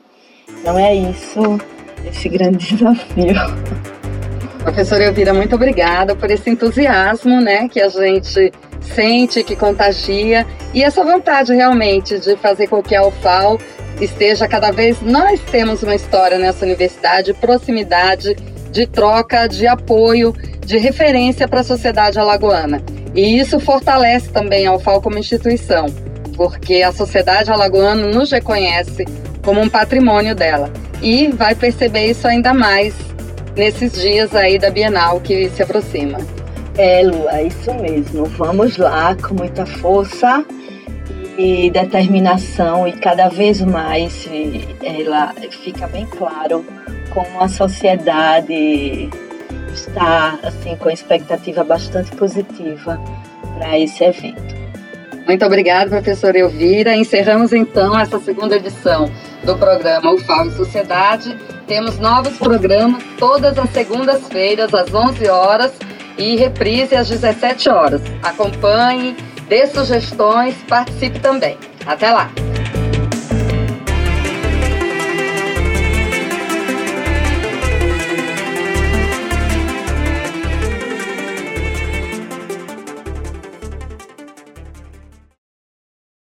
Então, 0.47 0.77
é 0.77 0.93
isso, 0.93 1.41
esse 2.07 2.29
grande 2.29 2.75
desafio. 2.75 3.33
Professora 4.61 5.05
Elvira, 5.05 5.33
muito 5.33 5.55
obrigada 5.55 6.15
por 6.15 6.29
esse 6.29 6.49
entusiasmo, 6.49 7.41
né, 7.41 7.67
que 7.67 7.79
a 7.79 7.87
gente 7.87 8.51
sente, 8.87 9.43
que 9.43 9.55
contagia, 9.55 10.45
e 10.73 10.83
essa 10.83 11.03
vontade 11.03 11.53
realmente 11.53 12.19
de 12.19 12.35
fazer 12.37 12.67
com 12.67 12.81
que 12.81 12.95
a 12.95 13.05
UFAL 13.05 13.57
esteja 13.99 14.47
cada 14.47 14.71
vez. 14.71 15.01
Nós 15.01 15.39
temos 15.51 15.83
uma 15.83 15.95
história 15.95 16.37
nessa 16.37 16.65
universidade, 16.65 17.33
proximidade, 17.33 18.35
de 18.71 18.85
troca, 18.85 19.47
de 19.47 19.65
apoio, 19.65 20.33
de 20.65 20.77
referência 20.77 21.47
para 21.47 21.61
a 21.61 21.63
sociedade 21.63 22.19
alagoana. 22.19 22.81
E 23.15 23.39
isso 23.39 23.59
fortalece 23.59 24.29
também 24.29 24.67
a 24.67 24.73
UFAL 24.73 25.01
como 25.01 25.17
instituição, 25.17 25.87
porque 26.35 26.83
a 26.83 26.91
sociedade 26.91 27.51
alagoana 27.51 28.07
nos 28.07 28.31
reconhece 28.31 29.05
como 29.43 29.61
um 29.61 29.69
patrimônio 29.69 30.35
dela. 30.35 30.71
E 31.01 31.29
vai 31.29 31.55
perceber 31.55 32.07
isso 32.07 32.27
ainda 32.27 32.53
mais 32.53 32.93
nesses 33.55 33.93
dias 33.93 34.35
aí 34.35 34.59
da 34.59 34.69
Bienal 34.69 35.19
que 35.19 35.49
se 35.49 35.63
aproxima. 35.63 36.19
É, 36.77 37.01
Lu, 37.01 37.27
é 37.29 37.43
isso 37.43 37.73
mesmo. 37.73 38.25
Vamos 38.25 38.77
lá 38.77 39.15
com 39.15 39.33
muita 39.33 39.65
força 39.65 40.45
e 41.37 41.69
determinação 41.71 42.87
e 42.87 42.93
cada 42.93 43.29
vez 43.29 43.61
mais 43.61 44.27
ela 44.83 45.33
fica 45.49 45.87
bem 45.87 46.05
claro 46.05 46.65
como 47.13 47.41
a 47.41 47.47
sociedade 47.47 49.09
está 49.73 50.37
assim 50.43 50.75
com 50.75 50.89
expectativa 50.89 51.63
bastante 51.63 52.11
positiva 52.15 53.01
para 53.57 53.79
esse 53.79 54.03
evento. 54.03 54.55
Muito 55.27 55.45
obrigada, 55.45 55.89
professora 55.89 56.37
Elvira. 56.37 56.95
Encerramos 56.95 57.53
então 57.53 57.97
essa 57.99 58.19
segunda 58.19 58.55
edição 58.55 59.11
do 59.43 59.57
programa 59.57 60.13
UFAO 60.13 60.47
e 60.47 60.51
Sociedade. 60.51 61.35
Temos 61.67 61.99
novos 61.99 62.37
programas 62.37 63.03
todas 63.17 63.57
as 63.57 63.69
segundas-feiras, 63.71 64.73
às 64.73 64.93
11 64.93 65.27
horas. 65.27 65.73
E 66.17 66.35
reprise 66.35 66.95
às 66.95 67.09
17 67.09 67.69
horas. 67.69 68.01
Acompanhe, 68.23 69.15
dê 69.47 69.67
sugestões, 69.67 70.55
participe 70.67 71.19
também. 71.19 71.57
Até 71.85 72.11
lá! 72.11 72.29